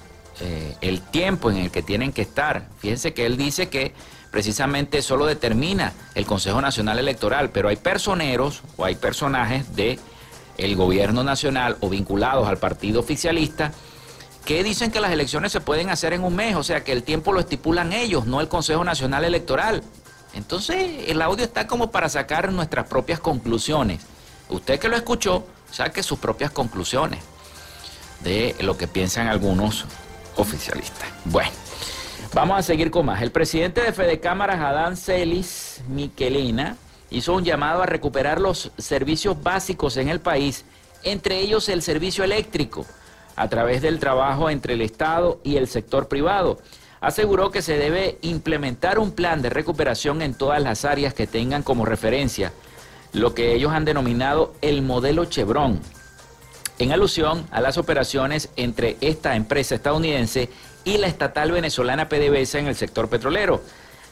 eh, 0.41 0.75
el 0.81 1.01
tiempo 1.01 1.49
en 1.49 1.57
el 1.57 1.71
que 1.71 1.81
tienen 1.81 2.11
que 2.11 2.21
estar. 2.21 2.67
Fíjense 2.79 3.13
que 3.13 3.25
él 3.25 3.37
dice 3.37 3.69
que 3.69 3.93
precisamente 4.31 4.99
eso 4.99 5.17
lo 5.17 5.25
determina 5.25 5.93
el 6.15 6.25
Consejo 6.25 6.61
Nacional 6.61 6.99
Electoral, 6.99 7.49
pero 7.51 7.69
hay 7.69 7.77
personeros 7.77 8.61
o 8.75 8.85
hay 8.85 8.95
personajes 8.95 9.75
de 9.75 9.99
el 10.57 10.75
gobierno 10.75 11.23
nacional 11.23 11.77
o 11.81 11.89
vinculados 11.89 12.47
al 12.47 12.57
partido 12.57 12.99
oficialista 12.99 13.71
que 14.47 14.63
dicen 14.63 14.91
que 14.91 15.01
las 15.01 15.11
elecciones 15.11 15.51
se 15.51 15.59
pueden 15.59 15.89
hacer 15.89 16.13
en 16.13 16.23
un 16.23 16.33
mes, 16.33 16.55
o 16.55 16.63
sea 16.63 16.81
que 16.81 16.93
el 16.93 17.03
tiempo 17.03 17.33
lo 17.33 17.41
estipulan 17.41 17.91
ellos, 17.91 18.27
no 18.27 18.39
el 18.39 18.47
Consejo 18.47 18.81
Nacional 18.85 19.25
Electoral. 19.25 19.83
Entonces 20.33 21.03
el 21.09 21.21
audio 21.21 21.43
está 21.43 21.67
como 21.67 21.91
para 21.91 22.07
sacar 22.07 22.53
nuestras 22.53 22.87
propias 22.87 23.19
conclusiones. 23.19 23.99
Usted 24.47 24.79
que 24.79 24.87
lo 24.87 24.95
escuchó, 24.95 25.45
saque 25.69 26.01
sus 26.01 26.19
propias 26.19 26.51
conclusiones 26.51 27.19
de 28.21 28.55
lo 28.61 28.77
que 28.77 28.87
piensan 28.87 29.27
algunos 29.27 29.83
oficialistas. 30.37 31.09
Bueno, 31.25 31.51
vamos 32.33 32.57
a 32.57 32.63
seguir 32.63 32.89
con 32.89 33.05
más. 33.05 33.21
El 33.21 33.31
presidente 33.31 33.81
de 33.81 33.91
Fede 33.91 34.21
Cámaras, 34.21 34.61
Adán 34.61 34.95
Celis 34.95 35.81
Miquelina, 35.89 36.77
hizo 37.09 37.33
un 37.33 37.43
llamado 37.43 37.83
a 37.83 37.85
recuperar 37.85 38.39
los 38.39 38.71
servicios 38.77 39.43
básicos 39.43 39.97
en 39.97 40.07
el 40.07 40.21
país, 40.21 40.63
entre 41.03 41.37
ellos 41.41 41.67
el 41.67 41.81
servicio 41.81 42.23
eléctrico 42.23 42.85
a 43.37 43.47
través 43.47 43.81
del 43.81 43.99
trabajo 43.99 44.49
entre 44.49 44.73
el 44.73 44.81
Estado 44.81 45.39
y 45.45 45.55
el 45.55 45.67
sector 45.67 46.09
privado. 46.09 46.57
Aseguró 46.99 47.51
que 47.51 47.61
se 47.61 47.77
debe 47.77 48.17
implementar 48.21 48.99
un 48.99 49.11
plan 49.11 49.41
de 49.41 49.49
recuperación 49.49 50.21
en 50.21 50.33
todas 50.33 50.61
las 50.61 50.83
áreas 50.83 51.13
que 51.13 51.27
tengan 51.27 51.63
como 51.63 51.85
referencia 51.85 52.51
lo 53.13 53.33
que 53.33 53.53
ellos 53.53 53.71
han 53.71 53.85
denominado 53.85 54.53
el 54.61 54.81
modelo 54.81 55.25
Chevron, 55.25 55.79
en 56.79 56.91
alusión 56.91 57.47
a 57.51 57.61
las 57.61 57.77
operaciones 57.77 58.49
entre 58.55 58.97
esta 59.01 59.35
empresa 59.35 59.75
estadounidense 59.75 60.49
y 60.83 60.97
la 60.97 61.07
estatal 61.07 61.51
venezolana 61.51 62.09
PDVSA 62.09 62.59
en 62.59 62.67
el 62.67 62.75
sector 62.75 63.09
petrolero, 63.09 63.61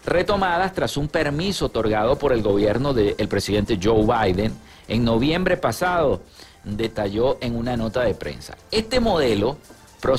retomadas 0.06 0.74
tras 0.74 0.98
un 0.98 1.08
permiso 1.08 1.68
otorgado 1.68 2.18
por 2.18 2.34
el 2.34 2.42
gobierno 2.42 2.94
del 2.94 3.28
presidente 3.28 3.80
Joe 3.82 4.06
Biden 4.06 4.54
en 4.88 5.04
noviembre 5.04 5.58
pasado 5.58 6.22
detalló 6.66 7.38
en 7.42 7.56
una 7.56 7.78
nota 7.78 8.02
de 8.02 8.14
prensa. 8.14 8.58
Este 8.72 9.00
modelo, 9.00 9.58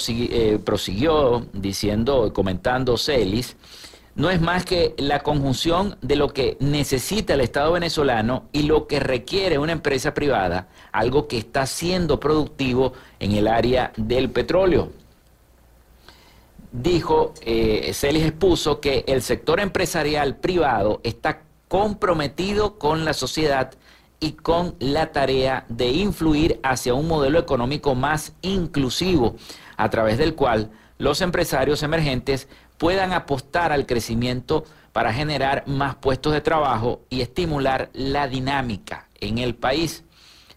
eh, 0.08 0.58
prosiguió 0.64 1.46
diciendo, 1.52 2.32
comentando 2.32 2.96
Celis, 2.96 3.56
no 4.16 4.30
es 4.30 4.40
más 4.40 4.64
que 4.64 4.94
la 4.96 5.22
conjunción 5.22 5.98
de 6.00 6.16
lo 6.16 6.32
que 6.32 6.56
necesita 6.58 7.34
el 7.34 7.42
Estado 7.42 7.72
venezolano 7.72 8.44
y 8.50 8.62
lo 8.62 8.86
que 8.86 8.98
requiere 8.98 9.58
una 9.58 9.72
empresa 9.72 10.14
privada, 10.14 10.68
algo 10.90 11.28
que 11.28 11.36
está 11.36 11.66
siendo 11.66 12.18
productivo 12.18 12.94
en 13.20 13.32
el 13.32 13.46
área 13.46 13.92
del 13.96 14.30
petróleo. 14.30 14.90
Dijo, 16.72 17.34
eh, 17.42 17.92
Celis 17.92 18.24
expuso 18.24 18.80
que 18.80 19.04
el 19.06 19.20
sector 19.20 19.60
empresarial 19.60 20.36
privado 20.36 21.00
está 21.04 21.42
comprometido 21.68 22.78
con 22.78 23.04
la 23.04 23.12
sociedad 23.12 23.72
y 24.20 24.32
con 24.32 24.74
la 24.78 25.12
tarea 25.12 25.64
de 25.68 25.88
influir 25.88 26.60
hacia 26.62 26.94
un 26.94 27.08
modelo 27.08 27.38
económico 27.38 27.94
más 27.94 28.32
inclusivo, 28.42 29.36
a 29.76 29.90
través 29.90 30.18
del 30.18 30.34
cual 30.34 30.70
los 30.98 31.20
empresarios 31.20 31.82
emergentes 31.82 32.48
puedan 32.78 33.12
apostar 33.12 33.72
al 33.72 33.86
crecimiento 33.86 34.64
para 34.92 35.12
generar 35.12 35.64
más 35.66 35.96
puestos 35.96 36.32
de 36.32 36.40
trabajo 36.40 37.02
y 37.10 37.20
estimular 37.20 37.90
la 37.92 38.28
dinámica 38.28 39.08
en 39.20 39.38
el 39.38 39.54
país. 39.54 40.04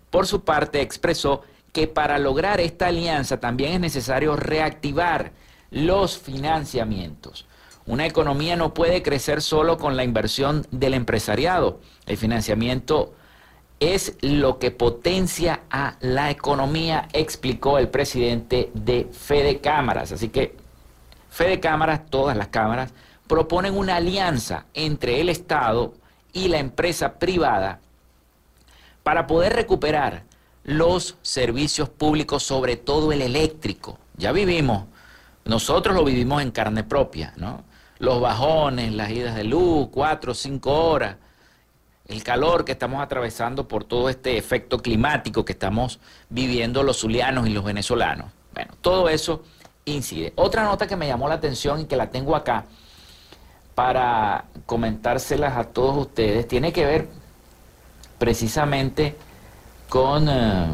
Por 0.09 0.27
su 0.27 0.43
parte, 0.43 0.81
expresó 0.81 1.43
que 1.73 1.87
para 1.87 2.17
lograr 2.17 2.59
esta 2.59 2.87
alianza 2.87 3.39
también 3.39 3.73
es 3.73 3.79
necesario 3.79 4.35
reactivar 4.35 5.33
los 5.71 6.17
financiamientos. 6.17 7.45
Una 7.85 8.05
economía 8.05 8.55
no 8.55 8.73
puede 8.73 9.01
crecer 9.01 9.41
solo 9.41 9.77
con 9.77 9.97
la 9.97 10.03
inversión 10.03 10.65
del 10.71 10.93
empresariado. 10.93 11.79
El 12.05 12.17
financiamiento 12.17 13.13
es 13.79 14.17
lo 14.21 14.59
que 14.59 14.71
potencia 14.71 15.61
a 15.69 15.95
la 16.01 16.29
economía, 16.31 17.07
explicó 17.13 17.77
el 17.77 17.87
presidente 17.89 18.71
de 18.73 19.07
Fede 19.11 19.59
Cámaras. 19.59 20.11
Así 20.11 20.29
que 20.29 20.55
Fede 21.29 21.59
Cámaras, 21.59 22.05
todas 22.09 22.35
las 22.35 22.47
cámaras, 22.49 22.93
proponen 23.27 23.77
una 23.77 23.95
alianza 23.97 24.65
entre 24.73 25.21
el 25.21 25.29
Estado 25.29 25.93
y 26.33 26.49
la 26.49 26.59
empresa 26.59 27.19
privada 27.19 27.79
para 29.03 29.27
poder 29.27 29.53
recuperar 29.53 30.23
los 30.63 31.17
servicios 31.21 31.89
públicos, 31.89 32.43
sobre 32.43 32.75
todo 32.75 33.11
el 33.11 33.21
eléctrico. 33.21 33.97
Ya 34.17 34.31
vivimos, 34.31 34.85
nosotros 35.45 35.95
lo 35.95 36.03
vivimos 36.03 36.41
en 36.41 36.51
carne 36.51 36.83
propia, 36.83 37.33
¿no? 37.37 37.63
Los 37.97 38.19
bajones, 38.19 38.93
las 38.93 39.09
idas 39.09 39.35
de 39.35 39.45
luz, 39.45 39.87
cuatro 39.91 40.33
cinco 40.33 40.73
horas 40.73 41.15
el 42.09 42.23
calor 42.23 42.65
que 42.65 42.71
estamos 42.71 43.01
atravesando 43.01 43.67
por 43.67 43.83
todo 43.83 44.09
este 44.09 44.37
efecto 44.37 44.79
climático 44.79 45.45
que 45.45 45.53
estamos 45.53 45.99
viviendo 46.27 46.81
los 46.83 46.99
zulianos 46.99 47.47
y 47.47 47.51
los 47.51 47.63
venezolanos. 47.63 48.31
Bueno, 48.53 48.73
todo 48.81 49.09
eso 49.09 49.43
incide. 49.85 50.33
Otra 50.35 50.63
nota 50.63 50.87
que 50.87 50.95
me 50.95 51.07
llamó 51.07 51.29
la 51.29 51.35
atención 51.35 51.81
y 51.81 51.85
que 51.85 51.95
la 51.95 52.09
tengo 52.09 52.35
acá 52.35 52.65
para 53.75 54.45
comentárselas 54.65 55.55
a 55.55 55.65
todos 55.65 55.95
ustedes 55.97 56.47
tiene 56.47 56.73
que 56.73 56.83
ver 56.83 57.07
precisamente 58.17 59.15
con 59.87 60.27
eh, 60.27 60.73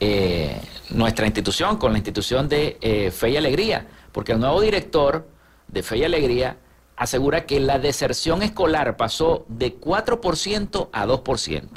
eh, 0.00 0.60
nuestra 0.90 1.26
institución, 1.26 1.76
con 1.76 1.92
la 1.92 1.98
institución 1.98 2.48
de 2.48 2.78
eh, 2.80 3.10
Fe 3.10 3.30
y 3.30 3.36
Alegría, 3.36 3.86
porque 4.10 4.32
el 4.32 4.40
nuevo 4.40 4.60
director 4.62 5.28
de 5.68 5.82
Fe 5.82 5.98
y 5.98 6.04
Alegría 6.04 6.56
asegura 6.98 7.46
que 7.46 7.60
la 7.60 7.78
deserción 7.78 8.42
escolar 8.42 8.96
pasó 8.96 9.46
de 9.48 9.80
4% 9.80 10.88
a 10.92 11.06
2%. 11.06 11.68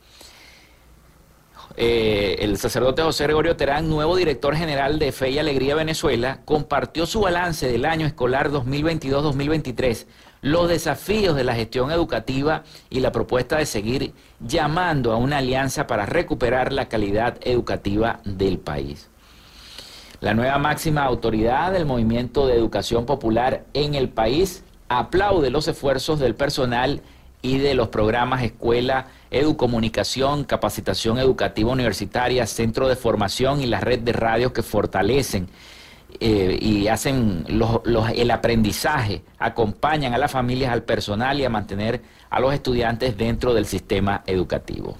Eh, 1.76 2.36
el 2.38 2.56
sacerdote 2.56 3.02
José 3.02 3.24
Gregorio 3.24 3.56
Terán, 3.56 3.88
nuevo 3.88 4.14
director 4.14 4.54
general 4.54 5.00
de 5.00 5.10
Fe 5.10 5.30
y 5.30 5.38
Alegría 5.38 5.74
Venezuela, 5.74 6.38
compartió 6.44 7.04
su 7.04 7.20
balance 7.20 7.66
del 7.66 7.84
año 7.84 8.06
escolar 8.06 8.50
2022-2023, 8.50 10.06
los 10.42 10.68
desafíos 10.68 11.34
de 11.34 11.42
la 11.42 11.56
gestión 11.56 11.90
educativa 11.90 12.62
y 12.90 13.00
la 13.00 13.10
propuesta 13.10 13.56
de 13.56 13.66
seguir 13.66 14.12
llamando 14.38 15.12
a 15.12 15.16
una 15.16 15.38
alianza 15.38 15.88
para 15.88 16.06
recuperar 16.06 16.72
la 16.72 16.88
calidad 16.88 17.38
educativa 17.40 18.20
del 18.24 18.58
país. 18.58 19.10
La 20.20 20.32
nueva 20.32 20.58
máxima 20.58 21.02
autoridad 21.02 21.72
del 21.72 21.86
movimiento 21.86 22.46
de 22.46 22.54
educación 22.54 23.04
popular 23.04 23.64
en 23.74 23.96
el 23.96 24.08
país 24.08 24.62
aplaude 24.88 25.50
los 25.50 25.66
esfuerzos 25.66 26.20
del 26.20 26.36
personal 26.36 27.02
y 27.42 27.58
de 27.58 27.74
los 27.74 27.88
programas 27.88 28.42
Escuela, 28.42 29.08
Educomunicación, 29.34 30.44
Capacitación 30.44 31.18
Educativa 31.18 31.70
Universitaria, 31.70 32.46
Centro 32.46 32.88
de 32.88 32.96
Formación 32.96 33.60
y 33.60 33.66
la 33.66 33.80
red 33.80 33.98
de 34.00 34.12
radios 34.12 34.52
que 34.52 34.62
fortalecen 34.62 35.48
eh, 36.20 36.56
y 36.60 36.86
hacen 36.86 37.44
el 37.48 38.30
aprendizaje, 38.30 39.24
acompañan 39.38 40.14
a 40.14 40.18
las 40.18 40.30
familias, 40.30 40.72
al 40.72 40.84
personal 40.84 41.40
y 41.40 41.44
a 41.44 41.50
mantener 41.50 42.02
a 42.30 42.38
los 42.38 42.54
estudiantes 42.54 43.16
dentro 43.16 43.52
del 43.52 43.66
sistema 43.66 44.22
educativo. 44.26 44.96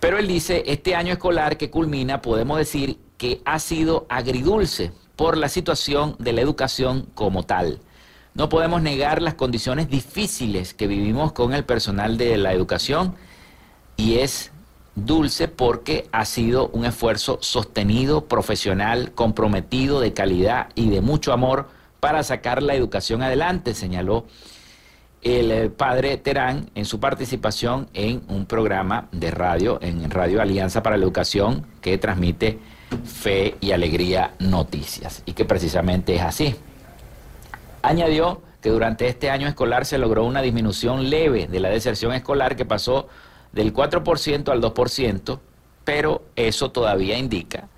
Pero 0.00 0.18
él 0.18 0.26
dice, 0.26 0.64
este 0.66 0.94
año 0.94 1.12
escolar 1.12 1.56
que 1.56 1.70
culmina, 1.70 2.20
podemos 2.20 2.58
decir 2.58 2.98
que 3.16 3.40
ha 3.44 3.58
sido 3.58 4.04
agridulce 4.10 4.92
por 5.16 5.38
la 5.38 5.48
situación 5.48 6.16
de 6.18 6.32
la 6.32 6.40
educación 6.40 7.08
como 7.14 7.44
tal. 7.44 7.80
No 8.34 8.48
podemos 8.48 8.80
negar 8.80 9.20
las 9.20 9.34
condiciones 9.34 9.88
difíciles 9.90 10.72
que 10.72 10.86
vivimos 10.86 11.32
con 11.32 11.52
el 11.52 11.64
personal 11.64 12.16
de 12.16 12.36
la 12.38 12.52
educación 12.52 13.14
y 13.96 14.18
es 14.18 14.50
dulce 14.94 15.48
porque 15.48 16.08
ha 16.12 16.24
sido 16.24 16.68
un 16.68 16.84
esfuerzo 16.84 17.38
sostenido, 17.42 18.26
profesional, 18.26 19.12
comprometido, 19.12 20.00
de 20.00 20.12
calidad 20.12 20.68
y 20.74 20.88
de 20.90 21.00
mucho 21.00 21.32
amor 21.32 21.68
para 22.00 22.22
sacar 22.22 22.62
la 22.62 22.74
educación 22.74 23.22
adelante, 23.22 23.74
señaló 23.74 24.26
el 25.22 25.52
eh, 25.52 25.70
padre 25.70 26.16
Terán 26.16 26.70
en 26.74 26.84
su 26.84 26.98
participación 26.98 27.88
en 27.94 28.22
un 28.28 28.46
programa 28.46 29.08
de 29.12 29.30
radio, 29.30 29.78
en 29.80 30.10
Radio 30.10 30.42
Alianza 30.42 30.82
para 30.82 30.96
la 30.96 31.04
Educación, 31.04 31.64
que 31.80 31.96
transmite 31.98 32.58
Fe 33.04 33.56
y 33.60 33.70
Alegría 33.70 34.34
Noticias, 34.40 35.22
y 35.26 35.32
que 35.34 35.44
precisamente 35.44 36.16
es 36.16 36.22
así. 36.22 36.56
Añadió 37.82 38.42
que 38.60 38.70
durante 38.70 39.08
este 39.08 39.28
año 39.28 39.48
escolar 39.48 39.84
se 39.84 39.98
logró 39.98 40.24
una 40.24 40.40
disminución 40.40 41.10
leve 41.10 41.48
de 41.48 41.60
la 41.60 41.68
deserción 41.68 42.12
escolar 42.12 42.56
que 42.56 42.64
pasó 42.64 43.08
del 43.52 43.74
4% 43.74 44.48
al 44.48 44.62
2%, 44.62 45.40
pero 45.84 46.22
eso 46.36 46.70
todavía 46.70 47.18
indica 47.18 47.68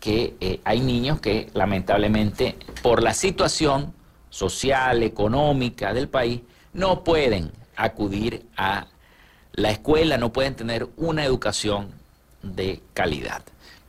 que 0.00 0.36
eh, 0.40 0.60
hay 0.64 0.80
niños 0.80 1.20
que 1.20 1.48
lamentablemente 1.54 2.56
por 2.82 3.02
la 3.02 3.14
situación 3.14 3.94
social, 4.28 5.02
económica 5.04 5.94
del 5.94 6.08
país, 6.08 6.42
no 6.72 7.04
pueden 7.04 7.52
acudir 7.76 8.46
a 8.56 8.88
la 9.52 9.70
escuela, 9.70 10.18
no 10.18 10.32
pueden 10.32 10.56
tener 10.56 10.88
una 10.96 11.24
educación 11.24 11.92
de 12.42 12.82
calidad. 12.92 13.42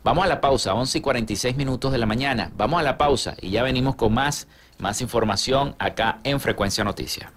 Vamos 0.03 0.23
a 0.23 0.27
la 0.27 0.39
pausa, 0.39 0.75
11 0.75 0.99
y 0.99 1.01
46 1.01 1.57
minutos 1.57 1.91
de 1.91 1.97
la 1.97 2.05
mañana. 2.05 2.51
Vamos 2.55 2.79
a 2.79 2.83
la 2.83 2.97
pausa 2.97 3.35
y 3.41 3.49
ya 3.49 3.63
venimos 3.63 3.95
con 3.95 4.13
más 4.13 4.47
más 4.77 5.01
información 5.01 5.75
acá 5.79 6.19
en 6.23 6.39
Frecuencia 6.39 6.83
Noticia. 6.83 7.31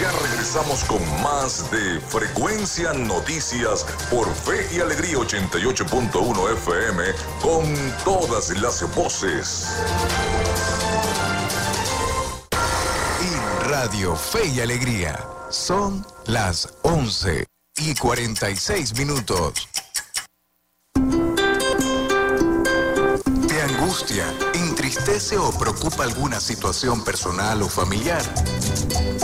Ya 0.00 0.10
regresamos 0.22 0.84
con 0.84 1.22
más 1.22 1.70
de 1.70 2.00
Frecuencia 2.00 2.92
Noticias 2.92 3.84
por 4.10 4.32
Fe 4.34 4.66
y 4.74 4.80
Alegría 4.80 5.16
88.1 5.16 6.52
FM 6.52 7.04
con 7.40 7.64
todas 8.04 8.50
las 8.60 8.94
voces. 8.94 9.68
En 13.20 13.70
Radio 13.70 14.16
Fe 14.16 14.46
y 14.48 14.60
Alegría 14.60 15.18
son 15.50 16.04
las 16.26 16.74
11 16.82 17.44
y 17.76 17.94
46 17.94 18.98
minutos. 18.98 19.68
Angustia, 23.84 24.24
entristece 24.54 25.36
o 25.36 25.50
preocupa 25.50 26.04
alguna 26.04 26.40
situación 26.40 27.04
personal 27.04 27.60
o 27.60 27.68
familiar? 27.68 28.22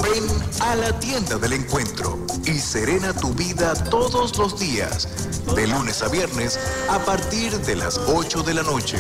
Ven 0.03 0.27
a 0.61 0.77
la 0.77 0.99
tienda 1.01 1.39
del 1.39 1.55
encuentro 1.55 2.19
y 2.45 2.59
serena 2.59 3.15
tu 3.15 3.33
vida 3.33 3.73
todos 3.73 4.37
los 4.37 4.61
días, 4.61 5.09
de 5.55 5.67
lunes 5.67 6.03
a 6.03 6.09
viernes 6.09 6.61
a 6.91 6.99
partir 6.99 7.59
de 7.61 7.77
las 7.77 7.97
8 8.07 8.43
de 8.43 8.55
la 8.55 8.63
noche. 8.63 8.99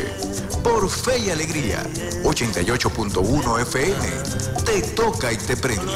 Por 0.62 0.88
Fe 0.88 1.18
y 1.18 1.30
Alegría, 1.30 1.82
88.1 2.24 3.60
FM. 3.60 4.64
Te 4.64 4.82
toca 4.94 5.30
y 5.30 5.36
te 5.36 5.58
prende. 5.58 5.92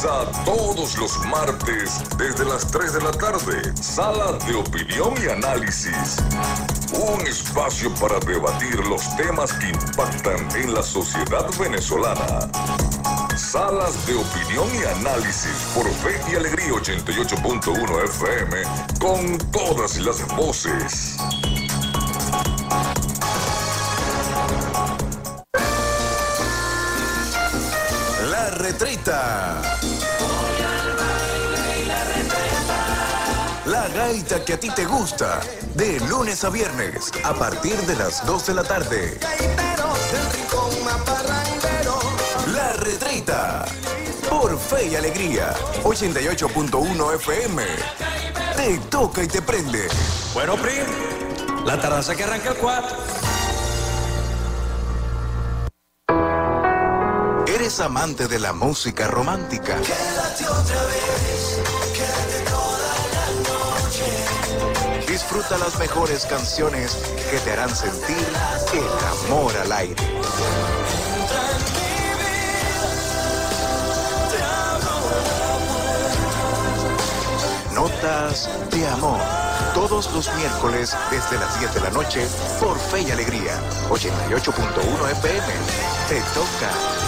Todos 0.00 0.96
los 0.96 1.18
martes 1.26 2.00
desde 2.16 2.44
las 2.44 2.70
3 2.70 2.92
de 2.92 3.00
la 3.00 3.10
tarde. 3.10 3.74
Sala 3.82 4.38
de 4.46 4.54
opinión 4.54 5.12
y 5.20 5.28
análisis. 5.28 6.18
Un 6.92 7.26
espacio 7.26 7.92
para 7.96 8.20
debatir 8.20 8.76
los 8.86 9.02
temas 9.16 9.52
que 9.54 9.70
impactan 9.70 10.48
en 10.54 10.72
la 10.72 10.84
sociedad 10.84 11.48
venezolana. 11.58 12.48
Salas 13.36 14.06
de 14.06 14.14
opinión 14.14 14.68
y 14.72 14.84
análisis 15.00 15.72
por 15.74 15.88
Fe 15.90 16.20
y 16.30 16.36
Alegría 16.36 16.74
88.1 16.74 18.04
FM 18.04 18.62
con 19.00 19.38
todas 19.50 19.98
las 19.98 20.24
voces. 20.36 21.16
La 33.64 33.88
gaita 33.88 34.44
que 34.44 34.54
a 34.54 34.60
ti 34.60 34.68
te 34.70 34.84
gusta. 34.84 35.40
De 35.74 35.98
lunes 36.00 36.44
a 36.44 36.50
viernes, 36.50 37.10
a 37.24 37.32
partir 37.32 37.76
de 37.86 37.96
las 37.96 38.26
2 38.26 38.46
de 38.46 38.54
la 38.54 38.64
tarde. 38.64 39.18
La 42.52 42.72
retreta. 42.74 43.64
Por 44.28 44.58
Fe 44.58 44.88
y 44.88 44.96
Alegría, 44.96 45.54
88.1 45.84 47.14
FM. 47.14 47.62
Te 48.54 48.78
toca 48.90 49.22
y 49.22 49.28
te 49.28 49.40
prende. 49.40 49.88
Bueno, 50.34 50.56
Pri, 50.56 50.74
la 51.64 51.80
tardanza 51.80 52.14
que 52.14 52.24
arranca 52.24 52.50
el 52.50 52.56
4. 52.56 53.17
¿Eres 57.78 57.86
amante 57.86 58.26
de 58.26 58.40
la 58.40 58.52
música 58.52 59.06
romántica? 59.06 59.76
Disfruta 65.06 65.58
las 65.58 65.78
mejores 65.78 66.26
canciones 66.26 66.96
que 67.30 67.38
te 67.38 67.52
harán 67.52 67.72
sentir 67.72 68.16
el 68.72 69.28
amor 69.28 69.56
al 69.58 69.70
aire. 69.70 69.94
Notas 77.74 78.50
de 78.72 78.88
amor. 78.88 79.20
Todos 79.74 80.12
los 80.12 80.34
miércoles 80.34 80.96
desde 81.12 81.38
las 81.38 81.60
10 81.60 81.74
de 81.74 81.80
la 81.80 81.90
noche 81.90 82.26
por 82.58 82.76
Fe 82.76 83.02
y 83.02 83.10
Alegría. 83.12 83.52
88.1 83.88 85.10
FM. 85.12 85.46
Te 86.08 86.20
toca 86.34 87.07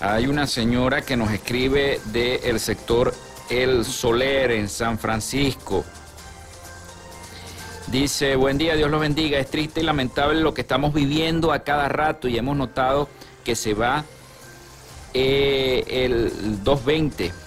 hay 0.01 0.27
una 0.27 0.47
señora 0.47 1.01
que 1.01 1.17
nos 1.17 1.33
escribe 1.33 1.99
del 2.13 2.61
sector 2.61 3.15
El 3.49 3.87
Soler 3.87 4.51
en 4.51 4.69
San 4.69 4.99
Francisco. 4.99 5.87
Dice, 7.87 8.37
buen 8.37 8.59
día, 8.59 8.77
Dios 8.77 8.91
los 8.91 9.01
bendiga. 9.01 9.39
Es 9.39 9.49
triste 9.49 9.81
y 9.81 9.85
lamentable 9.85 10.43
lo 10.43 10.53
que 10.53 10.61
estamos 10.61 10.93
viviendo 10.93 11.53
a 11.53 11.61
cada 11.61 11.89
rato 11.89 12.29
y 12.29 12.37
hemos 12.37 12.59
notado 12.59 13.09
que 13.45 13.57
se 13.57 13.73
va 13.73 14.05
eh, 15.15 15.85
el 15.89 16.63
220 16.63 17.42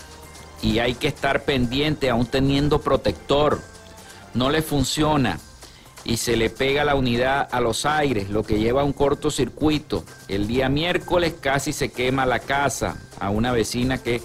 y 0.62 0.80
hay 0.80 0.96
que 0.96 1.08
estar 1.08 1.44
pendiente 1.44 2.10
aún 2.10 2.26
teniendo 2.26 2.82
protector. 2.82 3.62
No 4.34 4.50
le 4.50 4.62
funciona 4.62 5.40
y 6.04 6.18
se 6.18 6.38
le 6.38 6.50
pega 6.50 6.86
la 6.86 6.96
unidad 6.96 7.48
a 7.52 7.60
los 7.60 7.86
aires, 7.86 8.30
lo 8.30 8.44
que 8.44 8.60
lleva 8.60 8.82
a 8.82 8.86
un 8.86 8.94
cortocircuito. 8.94 10.04
El 10.28 10.48
día 10.48 10.70
miércoles 10.70 11.34
casi 11.40 11.74
se 11.74 11.92
quema 11.92 12.26
la 12.26 12.40
casa 12.40 12.98
a 13.20 13.30
una 13.30 13.52
vecina 13.52 13.98
que 13.98 14.22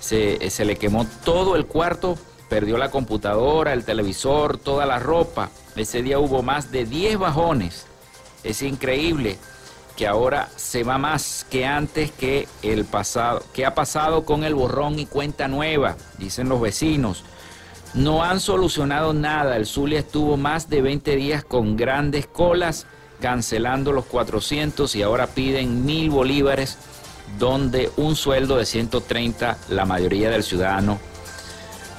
se, 0.00 0.50
se 0.50 0.64
le 0.64 0.76
quemó 0.76 1.06
todo 1.24 1.56
el 1.56 1.66
cuarto, 1.66 2.18
perdió 2.48 2.78
la 2.78 2.90
computadora, 2.90 3.72
el 3.72 3.84
televisor, 3.84 4.58
toda 4.58 4.86
la 4.86 4.98
ropa. 4.98 5.50
Ese 5.74 6.02
día 6.02 6.18
hubo 6.18 6.42
más 6.42 6.70
de 6.70 6.84
10 6.84 7.18
bajones. 7.18 7.86
Es 8.44 8.62
increíble 8.62 9.38
que 9.96 10.06
ahora 10.06 10.48
se 10.56 10.82
va 10.82 10.98
más 10.98 11.46
que 11.48 11.66
antes 11.66 12.10
que 12.10 12.48
el 12.62 12.84
pasado. 12.84 13.42
¿Qué 13.52 13.64
ha 13.64 13.74
pasado 13.74 14.24
con 14.24 14.44
el 14.44 14.54
borrón 14.54 14.98
y 14.98 15.06
cuenta 15.06 15.48
nueva? 15.48 15.96
Dicen 16.18 16.48
los 16.48 16.60
vecinos. 16.60 17.24
No 17.94 18.24
han 18.24 18.40
solucionado 18.40 19.12
nada. 19.12 19.56
El 19.56 19.66
Zulia 19.66 20.00
estuvo 20.00 20.36
más 20.36 20.68
de 20.68 20.82
20 20.82 21.14
días 21.14 21.44
con 21.44 21.76
grandes 21.76 22.26
colas, 22.26 22.86
cancelando 23.20 23.92
los 23.92 24.04
400 24.06 24.94
y 24.96 25.02
ahora 25.02 25.28
piden 25.28 25.84
mil 25.84 26.10
bolívares, 26.10 26.76
donde 27.38 27.90
un 27.96 28.16
sueldo 28.16 28.56
de 28.56 28.66
130 28.66 29.58
la 29.68 29.84
mayoría 29.84 30.30
del 30.30 30.42
ciudadano 30.42 30.98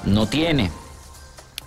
no 0.03 0.27
tiene. 0.27 0.69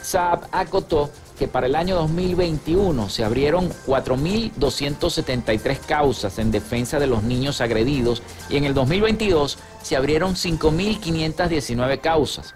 Saab 0.02 0.48
acotó 0.50 1.08
que 1.38 1.48
para 1.48 1.66
el 1.66 1.76
año 1.76 1.96
2021 1.96 3.08
se 3.08 3.24
abrieron 3.24 3.70
4.273 3.86 5.78
causas 5.80 6.38
en 6.38 6.50
defensa 6.50 6.98
de 6.98 7.06
los 7.06 7.22
niños 7.22 7.60
agredidos 7.60 8.22
y 8.48 8.56
en 8.56 8.64
el 8.64 8.74
2022 8.74 9.58
se 9.82 9.96
abrieron 9.96 10.34
5.519 10.34 12.00
causas. 12.00 12.54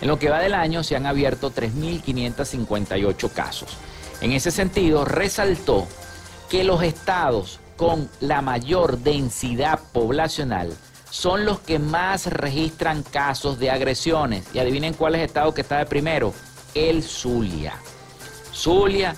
En 0.00 0.08
lo 0.08 0.18
que 0.18 0.28
va 0.28 0.40
del 0.40 0.54
año 0.54 0.82
se 0.82 0.96
han 0.96 1.06
abierto 1.06 1.52
3.558 1.52 3.32
casos. 3.32 3.76
En 4.20 4.32
ese 4.32 4.50
sentido, 4.50 5.04
resaltó 5.04 5.86
que 6.50 6.64
los 6.64 6.82
estados 6.82 7.60
con 7.76 8.08
la 8.20 8.42
mayor 8.42 8.98
densidad 8.98 9.80
poblacional 9.92 10.74
son 11.10 11.44
los 11.44 11.60
que 11.60 11.78
más 11.78 12.26
registran 12.26 13.02
casos 13.02 13.58
de 13.58 13.70
agresiones. 13.70 14.44
Y 14.52 14.58
adivinen 14.58 14.94
cuál 14.94 15.14
es 15.14 15.20
el 15.20 15.26
estado 15.26 15.54
que 15.54 15.62
está 15.62 15.78
de 15.78 15.86
primero, 15.86 16.34
el 16.76 17.02
Zulia. 17.02 17.74
Zulia, 18.52 19.16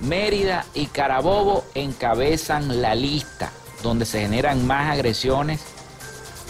Mérida 0.00 0.66
y 0.74 0.86
Carabobo 0.86 1.64
encabezan 1.74 2.82
la 2.82 2.94
lista 2.94 3.50
donde 3.82 4.04
se 4.04 4.20
generan 4.20 4.66
más 4.66 4.92
agresiones 4.92 5.60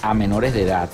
a 0.02 0.14
menores 0.14 0.54
de 0.54 0.62
edad. 0.62 0.88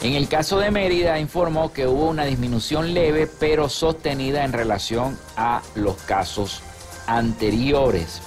En 0.00 0.14
el 0.14 0.28
caso 0.28 0.58
de 0.58 0.70
Mérida 0.70 1.18
informó 1.18 1.72
que 1.72 1.86
hubo 1.86 2.08
una 2.08 2.24
disminución 2.24 2.94
leve 2.94 3.26
pero 3.26 3.68
sostenida 3.68 4.44
en 4.44 4.52
relación 4.52 5.18
a 5.36 5.62
los 5.74 5.96
casos 6.02 6.62
anteriores. 7.06 8.20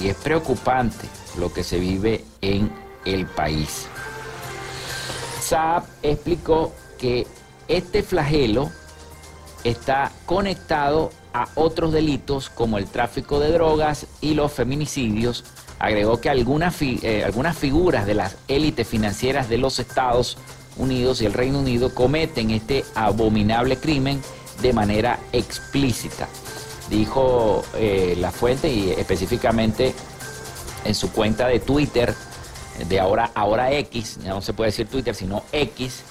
Y 0.00 0.08
es 0.08 0.16
preocupante 0.16 1.06
lo 1.38 1.52
que 1.52 1.64
se 1.64 1.78
vive 1.78 2.24
en 2.42 2.70
el 3.04 3.26
país. 3.26 3.86
Saab 5.40 5.84
explicó 6.02 6.72
que 6.98 7.26
este 7.68 8.02
flagelo 8.02 8.70
está 9.64 10.12
conectado 10.26 11.10
a 11.32 11.48
otros 11.54 11.92
delitos 11.92 12.48
como 12.48 12.78
el 12.78 12.86
tráfico 12.86 13.40
de 13.40 13.52
drogas 13.52 14.06
y 14.20 14.34
los 14.34 14.52
feminicidios. 14.52 15.44
Agregó 15.78 16.20
que 16.20 16.30
algunas, 16.30 16.80
eh, 16.80 17.24
algunas 17.24 17.58
figuras 17.58 18.06
de 18.06 18.14
las 18.14 18.36
élites 18.46 18.86
financieras 18.86 19.48
de 19.48 19.58
los 19.58 19.78
Estados 19.78 20.38
Unidos 20.76 21.20
y 21.20 21.26
el 21.26 21.32
Reino 21.32 21.58
Unido 21.60 21.94
cometen 21.94 22.50
este 22.50 22.84
abominable 22.94 23.76
crimen 23.76 24.20
de 24.62 24.72
manera 24.72 25.18
explícita. 25.32 26.28
Dijo 26.88 27.64
eh, 27.74 28.14
la 28.18 28.30
fuente 28.30 28.72
y 28.72 28.90
específicamente 28.90 29.94
en 30.84 30.94
su 30.94 31.10
cuenta 31.10 31.48
de 31.48 31.60
Twitter, 31.60 32.14
de 32.88 33.00
ahora, 33.00 33.30
ahora 33.34 33.72
X, 33.72 34.18
no 34.24 34.42
se 34.42 34.52
puede 34.52 34.70
decir 34.70 34.88
Twitter, 34.88 35.14
sino 35.14 35.42
X, 35.52 36.02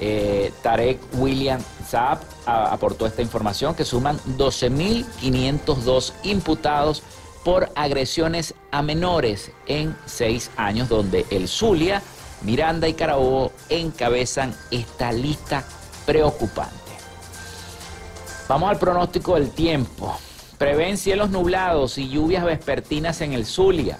eh, 0.00 0.52
Tarek 0.62 0.98
William 1.14 1.60
Saab 1.88 2.18
aportó 2.46 3.06
esta 3.06 3.22
información 3.22 3.74
que 3.74 3.84
suman 3.84 4.18
12.502 4.36 6.12
imputados 6.24 7.02
por 7.44 7.70
agresiones 7.74 8.54
a 8.72 8.82
menores 8.82 9.52
en 9.66 9.96
seis 10.04 10.50
años, 10.56 10.88
donde 10.88 11.24
el 11.30 11.48
Zulia, 11.48 12.02
Miranda 12.42 12.88
y 12.88 12.94
Carabobo 12.94 13.52
encabezan 13.68 14.54
esta 14.70 15.12
lista 15.12 15.64
preocupante. 16.04 16.74
Vamos 18.48 18.70
al 18.70 18.78
pronóstico 18.78 19.34
del 19.34 19.50
tiempo. 19.50 20.16
Prevén 20.58 20.96
cielos 20.96 21.30
nublados 21.30 21.98
y 21.98 22.08
lluvias 22.08 22.44
vespertinas 22.44 23.20
en 23.20 23.32
el 23.32 23.44
Zulia. 23.44 23.98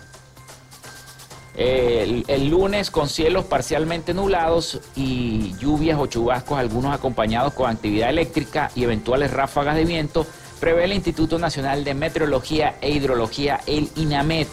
El, 1.56 2.50
lunes 2.50 2.90
con 2.90 3.08
cielos 3.08 3.46
parcialmente 3.46 4.12
nublados 4.12 4.78
y 4.94 5.56
lluvias 5.58 5.98
o 5.98 6.06
chubascos, 6.06 6.58
algunos 6.58 6.94
acompañados 6.94 7.54
con 7.54 7.70
actividad 7.70 8.10
eléctrica 8.10 8.70
y 8.74 8.84
eventuales 8.84 9.30
ráfagas 9.30 9.74
de 9.74 9.86
viento, 9.86 10.26
prevé 10.60 10.84
el 10.84 10.92
Instituto 10.92 11.38
Nacional 11.38 11.82
de 11.82 11.94
Meteorología 11.94 12.76
e 12.82 12.90
Hidrología, 12.90 13.60
el 13.66 13.88
INAMET. 13.96 14.48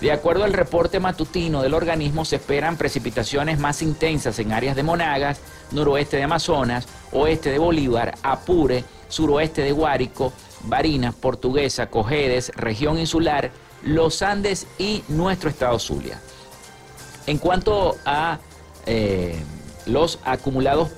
De 0.00 0.10
acuerdo 0.10 0.42
al 0.42 0.52
reporte 0.52 0.98
matutino 0.98 1.62
del 1.62 1.74
organismo, 1.74 2.24
se 2.24 2.36
esperan 2.36 2.76
precipitaciones 2.76 3.60
más 3.60 3.80
intensas 3.80 4.38
en 4.40 4.50
áreas 4.50 4.74
de 4.74 4.82
Monagas, 4.82 5.40
noroeste 5.70 6.16
de 6.16 6.24
Amazonas, 6.24 6.88
oeste 7.12 7.50
de 7.52 7.58
Bolívar, 7.58 8.16
Apure, 8.24 8.82
suroeste 9.08 9.62
de 9.62 9.70
Guárico, 9.70 10.32
Barinas, 10.64 11.14
Portuguesa, 11.14 11.90
Cojedes, 11.90 12.50
región 12.56 12.98
insular, 12.98 13.52
los 13.84 14.22
Andes 14.22 14.66
y 14.78 15.04
nuestro 15.08 15.48
estado 15.48 15.78
Zulia. 15.78 16.18
En 17.30 17.38
cuanto 17.38 17.96
a 18.04 18.40
eh, 18.86 19.36
los 19.86 20.18
acumulados 20.24 20.90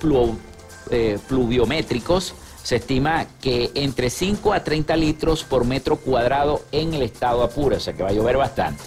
eh, 0.89 1.19
pluviométricos, 1.27 2.33
se 2.63 2.77
estima 2.77 3.27
que 3.39 3.69
entre 3.75 4.09
5 4.09 4.51
a 4.51 4.63
30 4.63 4.97
litros 4.97 5.43
por 5.43 5.63
metro 5.63 5.97
cuadrado 5.97 6.63
en 6.71 6.95
el 6.95 7.03
estado 7.03 7.43
Apure, 7.43 7.75
o 7.75 7.79
sea 7.79 7.93
que 7.93 8.01
va 8.01 8.09
a 8.09 8.13
llover 8.13 8.37
bastante. 8.37 8.81